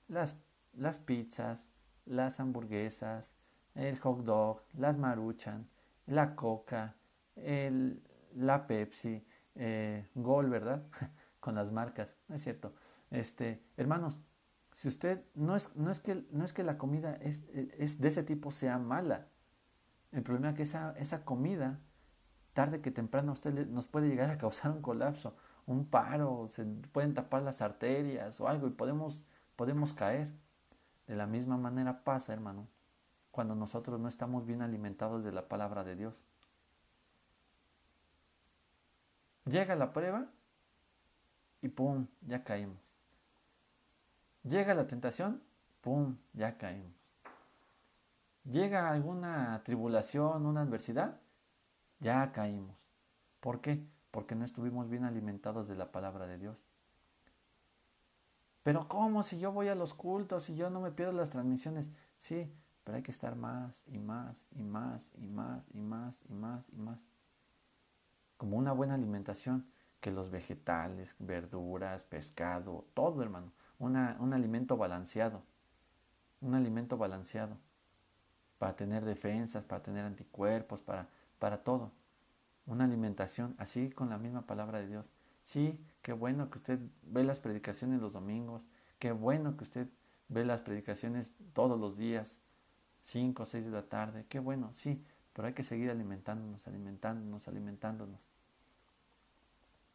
[0.06, 0.36] las,
[0.72, 1.68] las pizzas,
[2.04, 3.34] las hamburguesas,
[3.74, 5.68] el hot dog, las maruchan,
[6.06, 6.94] la coca,
[7.34, 8.04] el,
[8.36, 10.84] la Pepsi, eh, Gol, ¿verdad?
[11.40, 12.76] Con las marcas, ¿no es cierto?
[13.10, 14.20] Este, hermanos,
[14.70, 18.06] si usted no es, no es, que, no es que la comida es, es de
[18.06, 19.26] ese tipo sea mala,
[20.12, 21.80] el problema es que esa, esa comida,
[22.56, 25.36] tarde que temprano, usted nos puede llegar a causar un colapso,
[25.66, 29.22] un paro, se pueden tapar las arterias o algo y podemos,
[29.56, 30.32] podemos caer.
[31.06, 32.66] De la misma manera pasa, hermano,
[33.30, 36.14] cuando nosotros no estamos bien alimentados de la palabra de Dios.
[39.44, 40.24] Llega la prueba
[41.60, 42.06] y ¡pum!
[42.22, 42.78] ya caímos.
[44.44, 45.42] Llega la tentación,
[45.82, 46.16] ¡pum!
[46.32, 46.94] ya caímos.
[48.44, 51.20] Llega alguna tribulación, una adversidad,
[52.00, 52.76] ya caímos.
[53.40, 53.86] ¿Por qué?
[54.10, 56.62] Porque no estuvimos bien alimentados de la palabra de Dios.
[58.62, 61.88] Pero ¿cómo si yo voy a los cultos y yo no me pierdo las transmisiones?
[62.16, 62.52] Sí,
[62.84, 66.68] pero hay que estar más y más y más y más y más y más
[66.70, 67.06] y más
[68.36, 69.66] como una buena alimentación,
[70.00, 75.42] que los vegetales, verduras, pescado, todo hermano, una, un alimento balanceado,
[76.40, 77.56] un alimento balanceado,
[78.58, 81.08] para tener defensas, para tener anticuerpos, para,
[81.38, 81.92] para todo.
[82.66, 85.06] Una alimentación, así con la misma palabra de Dios.
[85.42, 88.62] Sí, qué bueno que usted ve las predicaciones los domingos,
[88.98, 89.88] qué bueno que usted
[90.28, 92.40] ve las predicaciones todos los días,
[93.02, 97.46] 5 o 6 de la tarde, qué bueno, sí, pero hay que seguir alimentándonos, alimentándonos,
[97.46, 98.20] alimentándonos.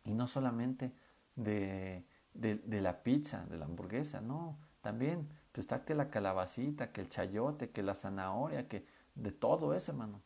[0.06, 0.94] Y no solamente
[1.36, 7.02] de, de, la pizza, de la hamburguesa, no, también pues está que la calabacita, que
[7.02, 8.86] el chayote, que la zanahoria, que
[9.16, 10.22] de todo eso, hermano.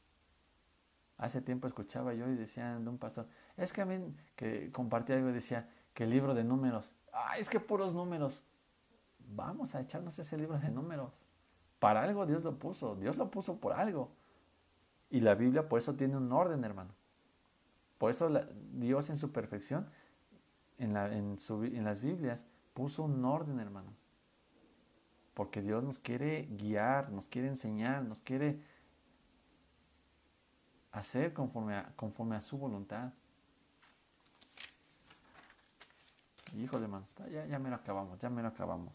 [1.17, 5.15] Hace tiempo escuchaba yo y decía de un pastor, es que a mí que compartía
[5.15, 8.43] algo decía que el libro de números, ah, es que puros números.
[9.27, 11.25] Vamos a echarnos ese libro de números.
[11.79, 14.11] Para algo Dios lo puso, Dios lo puso por algo.
[15.09, 16.93] Y la Biblia por eso tiene un orden, hermano.
[17.97, 18.29] Por eso
[18.73, 19.87] Dios en su perfección,
[20.77, 23.93] en, las Biblias, puso un orden, hermanos.
[25.33, 28.61] Porque Dios nos quiere guiar, nos quiere enseñar, nos quiere
[30.95, 33.11] hacer conforme a, conforme a su voluntad.
[36.57, 38.93] Hijos de hermanos, ya, ya me lo acabamos, ya me lo acabamos.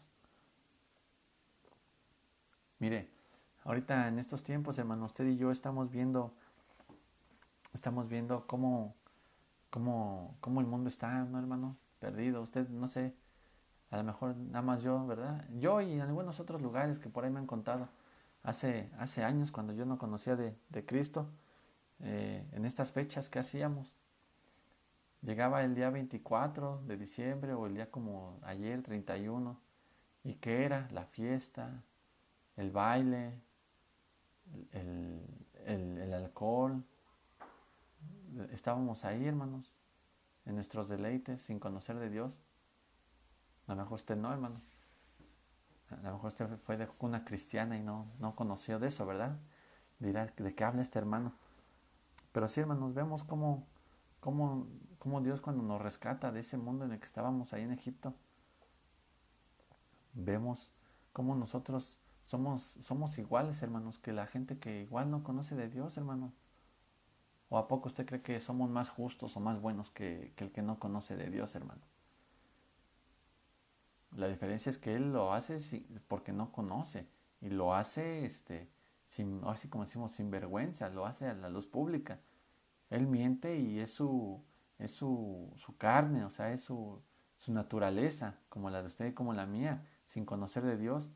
[2.79, 3.07] Mire,
[3.63, 6.33] ahorita en estos tiempos, hermano, usted y yo estamos viendo
[7.73, 8.95] estamos viendo cómo,
[9.69, 11.77] cómo, cómo el mundo está, ¿no, hermano?
[11.99, 12.41] Perdido.
[12.41, 13.13] Usted, no sé,
[13.89, 15.45] a lo mejor nada más yo, ¿verdad?
[15.59, 17.89] Yo y en algunos otros lugares que por ahí me han contado.
[18.43, 21.29] Hace, hace años, cuando yo no conocía de, de Cristo,
[22.03, 23.97] eh, en estas fechas, ¿qué hacíamos?
[25.21, 29.59] Llegaba el día 24 de diciembre o el día como ayer, 31.
[30.23, 30.87] ¿Y qué era?
[30.91, 31.83] La fiesta,
[32.57, 33.39] el baile,
[34.71, 35.21] el,
[35.65, 36.83] el, el alcohol,
[38.51, 39.75] estábamos ahí, hermanos,
[40.45, 42.41] en nuestros deleites, sin conocer de Dios.
[43.67, 44.59] A lo mejor usted no, hermano.
[45.91, 49.37] A lo mejor usted fue de una cristiana y no, no conoció de eso, ¿verdad?
[49.99, 51.33] Dirá, ¿de qué habla este hermano?
[52.31, 53.67] Pero sí, hermanos, vemos cómo,
[54.19, 54.67] cómo,
[54.99, 58.13] cómo Dios cuando nos rescata de ese mundo en el que estábamos ahí en Egipto,
[60.13, 60.73] vemos
[61.13, 65.97] cómo nosotros somos, somos iguales, hermanos, que la gente que igual no conoce de Dios,
[65.97, 66.33] hermano.
[67.49, 70.61] ¿O a poco usted cree que somos más justos o más buenos que, el que
[70.61, 71.81] no conoce de Dios, hermano?
[74.15, 75.57] La diferencia es que Él lo hace
[76.07, 77.07] porque no conoce
[77.41, 78.69] y lo hace, este,
[79.11, 82.21] sin, así como decimos, sin vergüenza, lo hace a la luz pública.
[82.89, 84.41] Él miente y es su,
[84.79, 87.01] es su, carne, o sea, es su,
[87.35, 89.85] su naturaleza, como la de usted y como la mía.
[90.05, 91.09] sin conocer de Dios,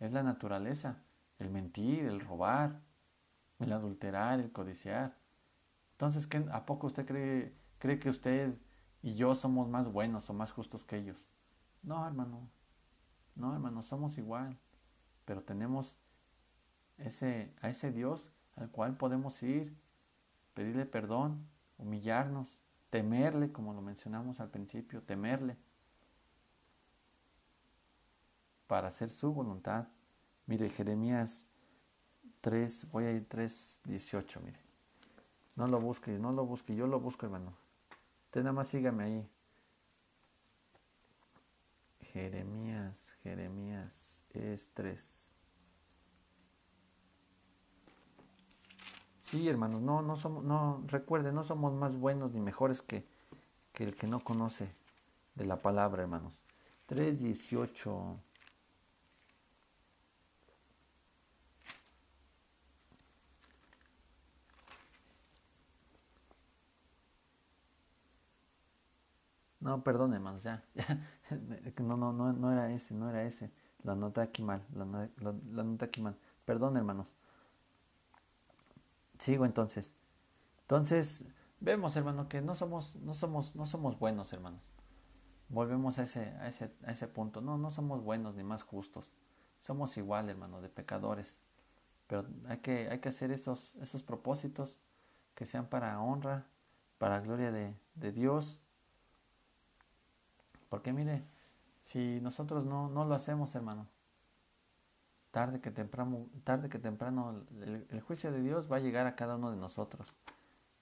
[0.00, 1.02] es la naturaleza,
[1.38, 2.80] el mentir, el robar,
[3.58, 5.18] el adulterar, el codiciar.
[5.92, 8.56] Entonces, ¿qué, ¿a poco usted cree, cree que usted
[9.02, 11.18] y yo somos más buenos o más justos que ellos?
[11.82, 12.48] No, hermano.
[13.34, 14.58] No, hermano, somos igual.
[15.26, 15.94] Pero tenemos
[16.98, 19.74] ese, a ese Dios al cual podemos ir,
[20.54, 21.46] pedirle perdón,
[21.78, 22.58] humillarnos,
[22.90, 25.56] temerle, como lo mencionamos al principio, temerle
[28.66, 29.88] para hacer su voluntad.
[30.46, 31.48] Mire, Jeremías
[32.40, 34.58] 3, voy a ir 3, 18, mire.
[35.56, 37.52] No lo busque, no lo busque, yo lo busco, hermano.
[38.26, 39.28] Usted nada más sígame ahí.
[42.12, 45.27] Jeremías, Jeremías es 3.
[49.30, 53.04] Sí, hermanos, no, no somos, no, recuerden, no somos más buenos ni mejores que,
[53.74, 54.74] que el que no conoce
[55.34, 56.42] de la palabra, hermanos.
[56.88, 58.18] 3.18.
[69.60, 70.64] No, perdón, hermanos, ya.
[71.80, 73.50] no, no, no, no era ese, no era ese.
[73.82, 74.86] Lo anoté aquí mal, lo,
[75.18, 76.16] lo, anoté aquí mal.
[76.46, 77.08] Perdón, hermanos.
[79.18, 79.94] Sigo entonces.
[80.62, 81.24] Entonces,
[81.60, 84.62] vemos, hermano, que no somos, no somos, no somos buenos, hermanos.
[85.48, 87.40] Volvemos a ese, a ese, a ese punto.
[87.40, 89.12] No, no somos buenos ni más justos.
[89.60, 91.40] Somos igual, hermano, de pecadores.
[92.06, 94.78] Pero hay que, hay que hacer esos, esos propósitos
[95.34, 96.46] que sean para honra,
[96.98, 98.60] para gloria de, de Dios
[100.68, 101.24] porque mire,
[101.80, 103.86] si nosotros no, no lo hacemos, hermano,
[105.38, 109.36] tarde que temprano, tarde que temprano el, juicio de Dios va a llegar a cada
[109.36, 110.12] uno de nosotros.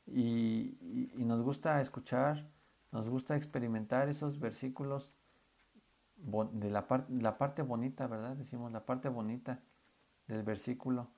[0.07, 0.79] Y,
[1.19, 2.49] nos gusta escuchar,
[2.91, 5.13] nos gusta experimentar esos versículos
[6.17, 8.35] de la, la parte bonita, ¿verdad?
[8.35, 9.61] Decimos la parte bonita
[10.27, 11.09] del versículo.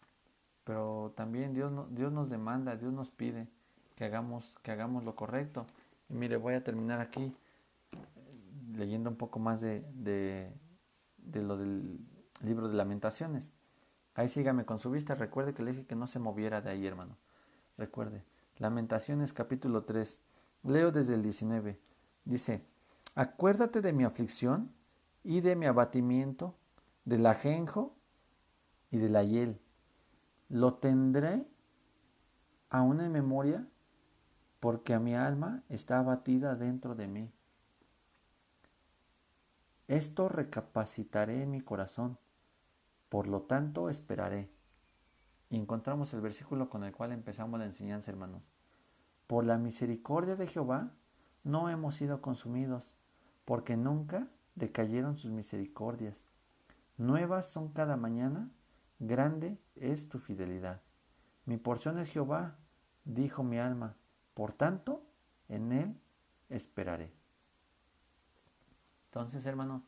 [0.65, 3.47] Pero también Dios, Dios nos demanda, Dios nos pide
[3.95, 5.65] que hagamos, que hagamos lo correcto.
[6.09, 7.33] Y mire, voy a terminar aquí
[8.75, 12.01] leyendo un poco más de, de, lo del
[12.43, 13.53] libro de lamentaciones.
[14.15, 15.15] Ahí sígame con su vista.
[15.15, 17.17] Recuerde que le dije que no se moviera de ahí, hermano.
[17.77, 18.25] Recuerde.
[18.57, 20.21] Lamentaciones capítulo 3.
[20.65, 21.81] Leo desde el 19.
[22.25, 22.67] Dice,
[23.15, 24.73] acuérdate de mi aflicción
[25.23, 26.57] y de mi abatimiento,
[27.05, 27.97] del ajenjo
[28.91, 29.61] y de la hiel.
[30.49, 31.47] Lo tendré
[32.71, 33.67] aún en memoria
[34.61, 37.33] porque a mi alma está abatida dentro de mí.
[39.87, 42.19] Esto recapacitaré en mi corazón,
[43.09, 44.51] por lo tanto esperaré.
[45.51, 48.43] Y encontramos el versículo con el cual empezamos la enseñanza, hermanos.
[49.27, 50.93] Por la misericordia de Jehová
[51.45, 52.99] no hemos sido consumidos,
[53.45, 56.27] porque nunca decayeron sus misericordias.
[56.97, 58.51] Nuevas son cada mañana,
[58.99, 60.83] grande es tu fidelidad.
[61.47, 62.59] Mi porción es Jehová,
[63.05, 63.97] dijo mi alma,
[64.35, 65.03] por tanto,
[65.49, 66.01] en él
[66.49, 67.13] esperaré.
[69.07, 69.85] Entonces, hermano,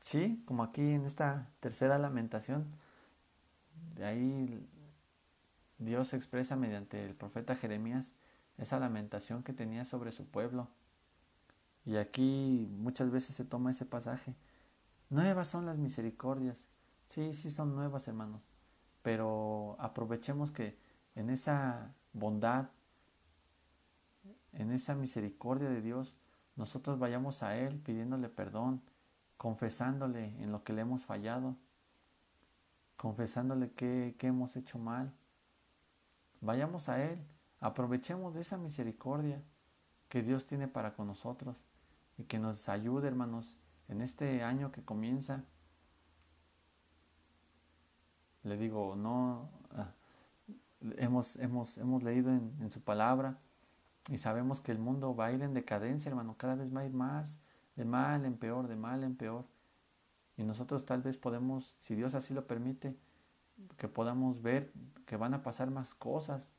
[0.00, 2.66] sí, como aquí en esta tercera lamentación,
[3.94, 4.68] de ahí
[5.78, 8.14] Dios expresa mediante el profeta Jeremías
[8.58, 10.68] esa lamentación que tenía sobre su pueblo.
[11.86, 14.34] Y aquí muchas veces se toma ese pasaje.
[15.08, 16.66] Nuevas son las misericordias.
[17.06, 18.42] Sí, sí son nuevas, hermanos.
[19.02, 20.76] Pero aprovechemos que
[21.14, 22.68] en esa bondad,
[24.52, 26.14] en esa misericordia de Dios,
[26.56, 28.82] nosotros vayamos a Él pidiéndole perdón,
[29.40, 31.56] confesándole en lo que le hemos fallado,
[32.98, 35.14] confesándole que, hemos hecho mal.
[36.42, 37.18] Vayamos a Él,
[37.58, 39.42] aprovechemos de esa misericordia
[40.10, 41.56] que Dios tiene para con nosotros
[42.18, 43.56] y que nos ayude, hermanos,
[43.88, 45.42] en este año que comienza.
[48.42, 49.94] Le digo, no, ah,
[50.98, 53.38] hemos, hemos, hemos leído en su palabra
[54.10, 56.84] y sabemos que el mundo va a ir en decadencia, hermano, cada vez va a
[56.84, 57.38] ir más,
[57.76, 59.44] de mal en peor, de mal en peor.
[60.36, 62.96] Y nosotros tal vez podemos, si Dios así lo permite,
[63.76, 64.72] que podamos ver
[65.06, 66.50] que van a pasar más cosas.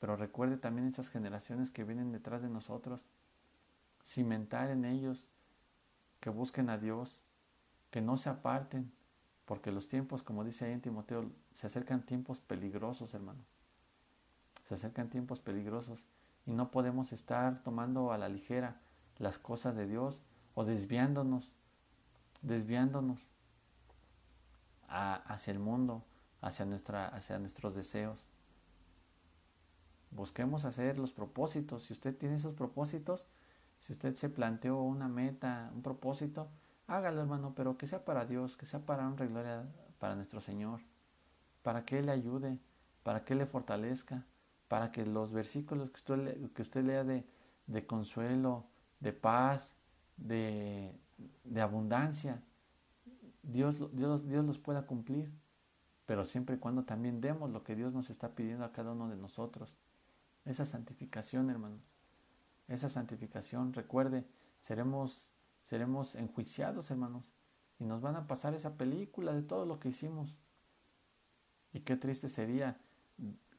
[0.00, 3.00] Pero recuerde también esas generaciones que vienen detrás de nosotros,
[4.04, 5.28] cimentar en ellos,
[6.20, 7.22] que busquen a Dios,
[7.90, 8.92] que no se aparten,
[9.44, 13.40] porque los tiempos, como dice ahí en Timoteo, se acercan tiempos peligrosos, hermano.
[14.68, 16.04] Se acercan tiempos peligrosos
[16.44, 18.80] y no podemos estar tomando a la ligera
[19.18, 20.20] las cosas de Dios
[20.54, 21.50] o desviándonos,
[22.42, 23.20] desviándonos
[24.88, 26.02] hacia el mundo,
[26.40, 28.24] hacia, nuestra, hacia nuestros deseos.
[30.10, 31.84] Busquemos hacer los propósitos.
[31.84, 33.26] Si usted tiene esos propósitos,
[33.80, 36.48] si usted se planteó una meta, un propósito,
[36.86, 39.64] hágalo hermano, pero que sea para Dios, que sea para honra y gloria
[39.98, 40.80] para nuestro Señor,
[41.62, 42.58] para que Él le ayude,
[43.02, 44.24] para que Él le fortalezca,
[44.68, 47.24] para que los versículos que usted, que usted lea de,
[47.66, 48.64] de consuelo,
[49.00, 49.74] de paz,
[50.16, 50.92] de,
[51.44, 52.42] de abundancia,
[53.42, 55.30] Dios, Dios, Dios los pueda cumplir,
[56.06, 59.08] pero siempre y cuando también demos lo que Dios nos está pidiendo a cada uno
[59.08, 59.74] de nosotros.
[60.44, 61.82] Esa santificación, hermanos.
[62.68, 64.24] Esa santificación, recuerde,
[64.60, 65.32] seremos,
[65.64, 67.24] seremos enjuiciados, hermanos,
[67.78, 70.34] y nos van a pasar esa película de todo lo que hicimos.
[71.72, 72.78] Y qué triste sería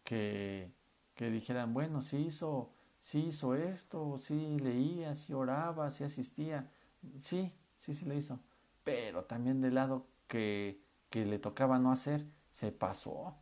[0.03, 0.71] que,
[1.15, 2.71] que dijeran, bueno, sí hizo,
[3.01, 6.71] sí hizo esto, sí leía, sí oraba, sí asistía.
[7.19, 8.39] Sí, sí, sí lo hizo.
[8.83, 13.35] Pero también del lado que, que le tocaba no hacer, se pasó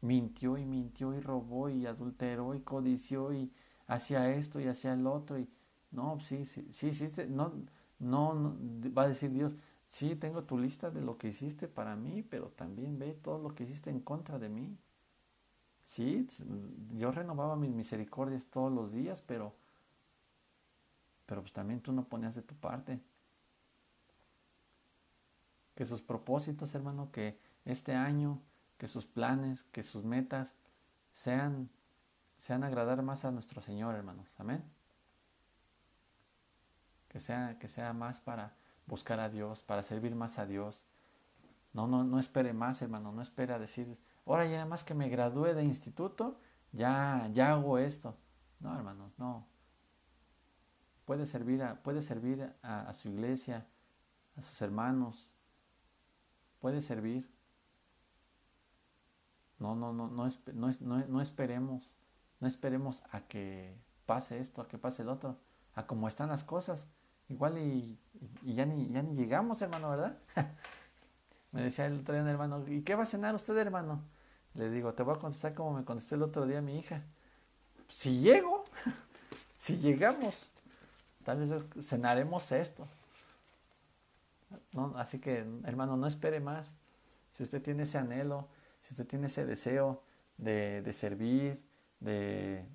[0.00, 3.52] mintió y mintió y robó y adulteró y codició y
[3.86, 5.48] hacía esto y hacía el otro y
[5.90, 7.52] no, sí, sí, sí hiciste, no,
[7.98, 8.56] no, no,
[8.94, 9.54] va a decir Dios,
[9.86, 13.54] sí tengo tu lista de lo que hiciste para mí, pero también ve todo lo
[13.54, 14.78] que hiciste en contra de mí.
[15.88, 16.26] Sí,
[16.94, 19.54] yo renovaba mis misericordias todos los días, pero,
[21.24, 23.00] pero pues también tú no ponías de tu parte.
[25.74, 28.38] Que sus propósitos, hermano, que este año
[28.78, 30.54] que sus planes, que sus metas
[31.12, 31.68] sean,
[32.38, 34.28] sean agradar más a nuestro Señor, hermanos.
[34.38, 34.62] Amén.
[37.08, 38.52] Que sea, que sea más para
[38.86, 40.84] buscar a Dios, para servir más a Dios.
[41.72, 43.10] No, no, no espere más, hermano.
[43.10, 43.98] No espere a decir,
[44.32, 46.40] ahora ya más que me gradué de instituto,
[46.72, 48.16] ya, ya hago esto.
[48.60, 49.46] No, hermanos, no.
[51.04, 53.66] Puede servir a, puede servir a su iglesia,
[54.36, 55.30] a sus hermanos.
[56.60, 57.30] Puede servir
[59.58, 61.94] no, no, no, no, no, no, esperemos,
[62.40, 63.76] no esperemos a que
[64.06, 65.36] pase esto, a que pase el otro,
[65.74, 66.86] a cómo están las cosas.
[67.28, 67.98] Igual y,
[68.44, 70.18] ya, ni, ya ni llegamos, hermano, ¿verdad?
[71.52, 74.04] me decía el otro día hermano, ¿y qué va a cenar usted, hermano?
[74.58, 77.00] Le digo, te voy a contestar como me contesté el otro día mi hija.
[77.88, 78.64] Si llego,
[79.56, 80.50] si llegamos,
[81.24, 82.88] tal vez cenaremos esto.
[84.96, 86.68] Así que, hermano, no espere más.
[87.34, 88.48] Si usted tiene ese anhelo,
[88.82, 90.02] si usted tiene ese deseo
[90.36, 91.62] de, servir,
[92.00, 92.66] de,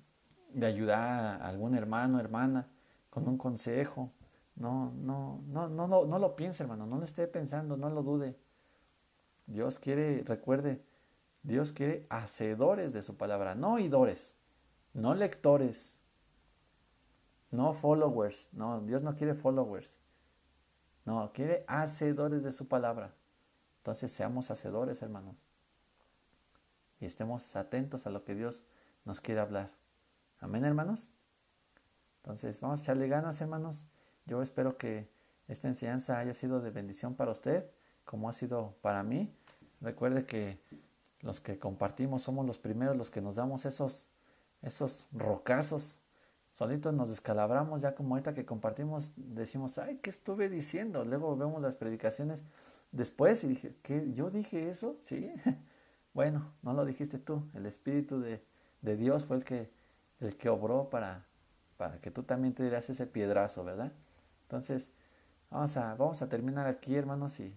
[0.62, 2.66] ayudar a algún hermano, hermana,
[3.10, 4.10] con un consejo,
[4.56, 8.02] no, no, no, no, no, no lo piense, hermano, no lo esté pensando, no lo
[8.02, 8.34] dude.
[9.46, 10.80] Dios quiere, recuerde,
[11.44, 14.34] Dios quiere hacedores de su palabra, no oidores,
[14.92, 15.96] no lectores,
[17.52, 20.00] no followers, no, Dios no quiere followers,
[21.04, 23.14] no, quiere hacedores de su palabra.
[23.78, 25.36] Entonces seamos hacedores, hermanos
[27.00, 28.64] y estemos atentos a lo que Dios
[29.04, 29.70] nos quiere hablar.
[30.40, 31.10] Amén, hermanos.
[32.22, 33.84] Entonces, vamos a echarle ganas, hermanos.
[34.26, 35.08] Yo espero que
[35.46, 37.66] esta enseñanza haya sido de bendición para usted,
[38.04, 39.30] como ha sido para mí.
[39.80, 40.58] Recuerde que
[41.24, 44.06] los que compartimos somos los primeros, los que nos damos esos,
[44.62, 45.96] esos rocazos.
[46.52, 51.04] Solitos nos descalabramos, ya como ahorita que compartimos, decimos, ay, ¿qué estuve diciendo?
[51.04, 52.44] Luego vemos las predicaciones
[52.92, 54.12] después y dije, ¿qué?
[54.12, 54.96] ¿Yo dije eso?
[55.00, 55.32] Sí.
[56.14, 58.40] Bueno, no lo dijiste tú, el Espíritu de,
[58.82, 59.68] Dios fue el que,
[60.20, 61.26] el que obró para,
[61.76, 63.90] para que tú también te dieras ese piedrazo, ¿verdad?
[64.42, 64.92] Entonces,
[65.50, 67.52] vamos a, vamos a terminar aquí, hermanos, y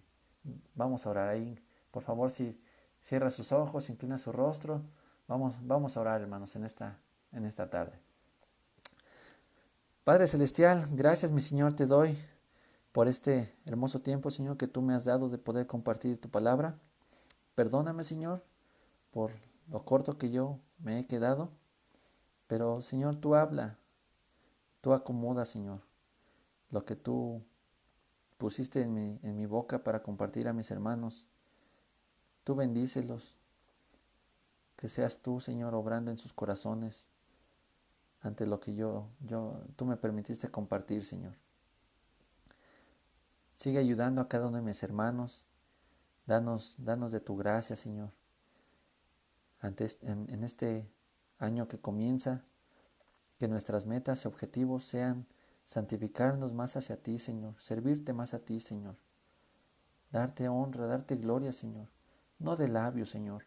[0.73, 1.63] vamos a orar ahí.
[1.91, 2.59] Por favor, si
[3.07, 4.81] cierra sus ojos, inclina su rostro,
[5.29, 6.99] vamos, vamos a orar, hermanos, en esta,
[7.31, 7.97] en esta tarde.
[10.03, 12.17] Padre Celestial, gracias, mi Señor, te doy
[12.91, 16.79] por este hermoso tiempo, Señor, que tú me has dado de poder compartir tu palabra.
[17.55, 18.43] Perdóname, Señor,
[19.11, 19.31] por
[19.69, 21.49] lo corto que yo me he quedado,
[22.45, 23.77] pero Señor, tú habla,
[24.81, 25.79] tú acomoda, Señor,
[26.71, 27.41] lo que tú
[28.37, 31.29] pusiste en mi, en mi boca para compartir a mis hermanos.
[32.47, 33.35] Tú bendícelos,
[34.77, 37.09] que seas tú, Señor, obrando en sus corazones
[38.21, 41.35] ante lo que yo, yo, tú me permitiste compartir, Señor.
[43.53, 45.45] Sigue ayudando a cada uno de mis hermanos.
[46.25, 48.11] Danos, danos de tu gracia, Señor.
[49.61, 50.89] En este
[51.39, 52.45] año que comienza,
[53.39, 55.27] que nuestras metas y objetivos sean
[55.65, 58.95] santificarnos más hacia ti, Señor, servirte más a ti, Señor,
[60.13, 61.89] darte honra, darte gloria, Señor,
[62.39, 63.45] no de labios, Señor,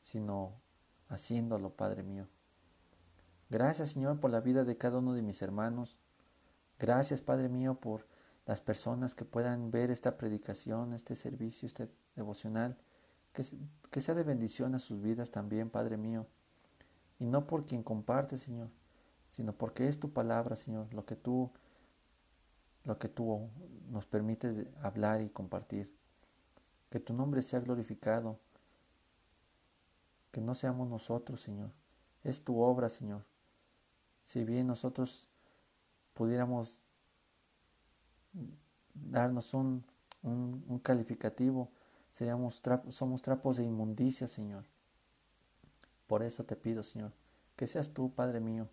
[0.00, 0.60] sino
[1.08, 2.28] haciéndolo, Padre mío.
[3.48, 5.98] Gracias, Señor, por la vida de cada uno de mis hermanos.
[6.78, 8.06] Gracias, Padre mío, por
[8.46, 12.78] las personas que puedan ver esta predicación, este servicio, este devocional,
[13.32, 13.44] que,
[13.90, 16.26] que sea de bendición a sus vidas también, Padre mío.
[17.18, 18.70] Y no por quien comparte, Señor,
[19.30, 21.50] sino porque es tu palabra, Señor, lo que tú
[22.84, 23.50] lo que tú
[23.88, 25.94] nos permites hablar y compartir.
[26.90, 28.38] Que tu nombre sea glorificado.
[30.32, 31.70] Que no seamos nosotros, Señor.
[32.22, 33.24] Es tu obra, Señor.
[34.22, 35.28] Si bien nosotros
[36.14, 36.82] pudiéramos
[38.94, 39.84] darnos un,
[40.22, 41.70] un, calificativo,
[42.10, 44.64] seríamos somos trapos de inmundicia, Señor.
[46.06, 47.12] Por eso te pido, Señor,
[47.56, 48.68] que seas tú, Padre mío,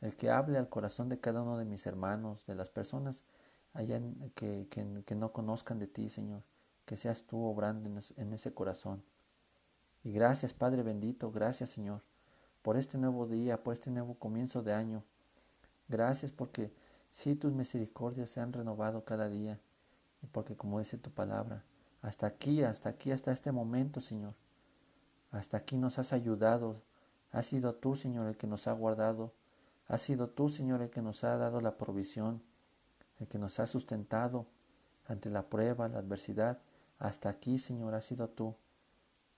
[0.00, 3.24] el que hable al corazón de cada uno de mis hermanos, de las personas
[3.72, 4.00] allá
[4.34, 6.42] que, que, no conozcan de ti, Señor,
[6.90, 9.04] que seas tú obrando en, ese corazón.
[10.02, 12.02] Y gracias, Padre bendito, gracias, Señor,
[12.62, 15.04] por este nuevo día, por este nuevo comienzo de año.
[15.86, 16.74] Gracias porque
[17.08, 19.60] sí tus misericordias se han renovado cada día
[20.20, 21.62] y porque como dice tu palabra,
[22.02, 24.34] hasta aquí, hasta aquí, hasta este momento, Señor,
[25.30, 26.82] hasta aquí nos has ayudado.
[27.30, 29.32] Has sido tú, Señor, el que nos ha guardado.
[29.86, 32.42] Has sido tú, Señor, el que nos ha dado la provisión,
[33.20, 34.48] el que nos ha sustentado
[35.06, 36.58] ante la prueba, la adversidad.
[37.00, 38.54] Hasta aquí, Señor, has sido tú.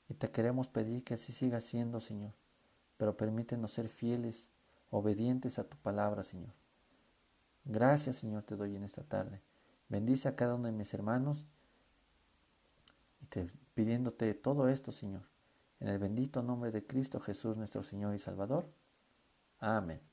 [0.08, 2.34] Y te queremos pedir que así siga siendo, Señor.
[2.98, 4.50] Pero permítenos ser fieles,
[4.90, 6.52] obedientes a tu palabra, Señor.
[7.64, 9.40] Gracias, Señor, te doy en esta tarde.
[9.88, 11.46] Bendice a cada uno de mis hermanos
[13.20, 15.22] y te, pidiéndote todo esto, Señor,
[15.78, 18.68] en el bendito nombre de Cristo Jesús, nuestro Señor y Salvador.
[19.58, 20.11] Amén.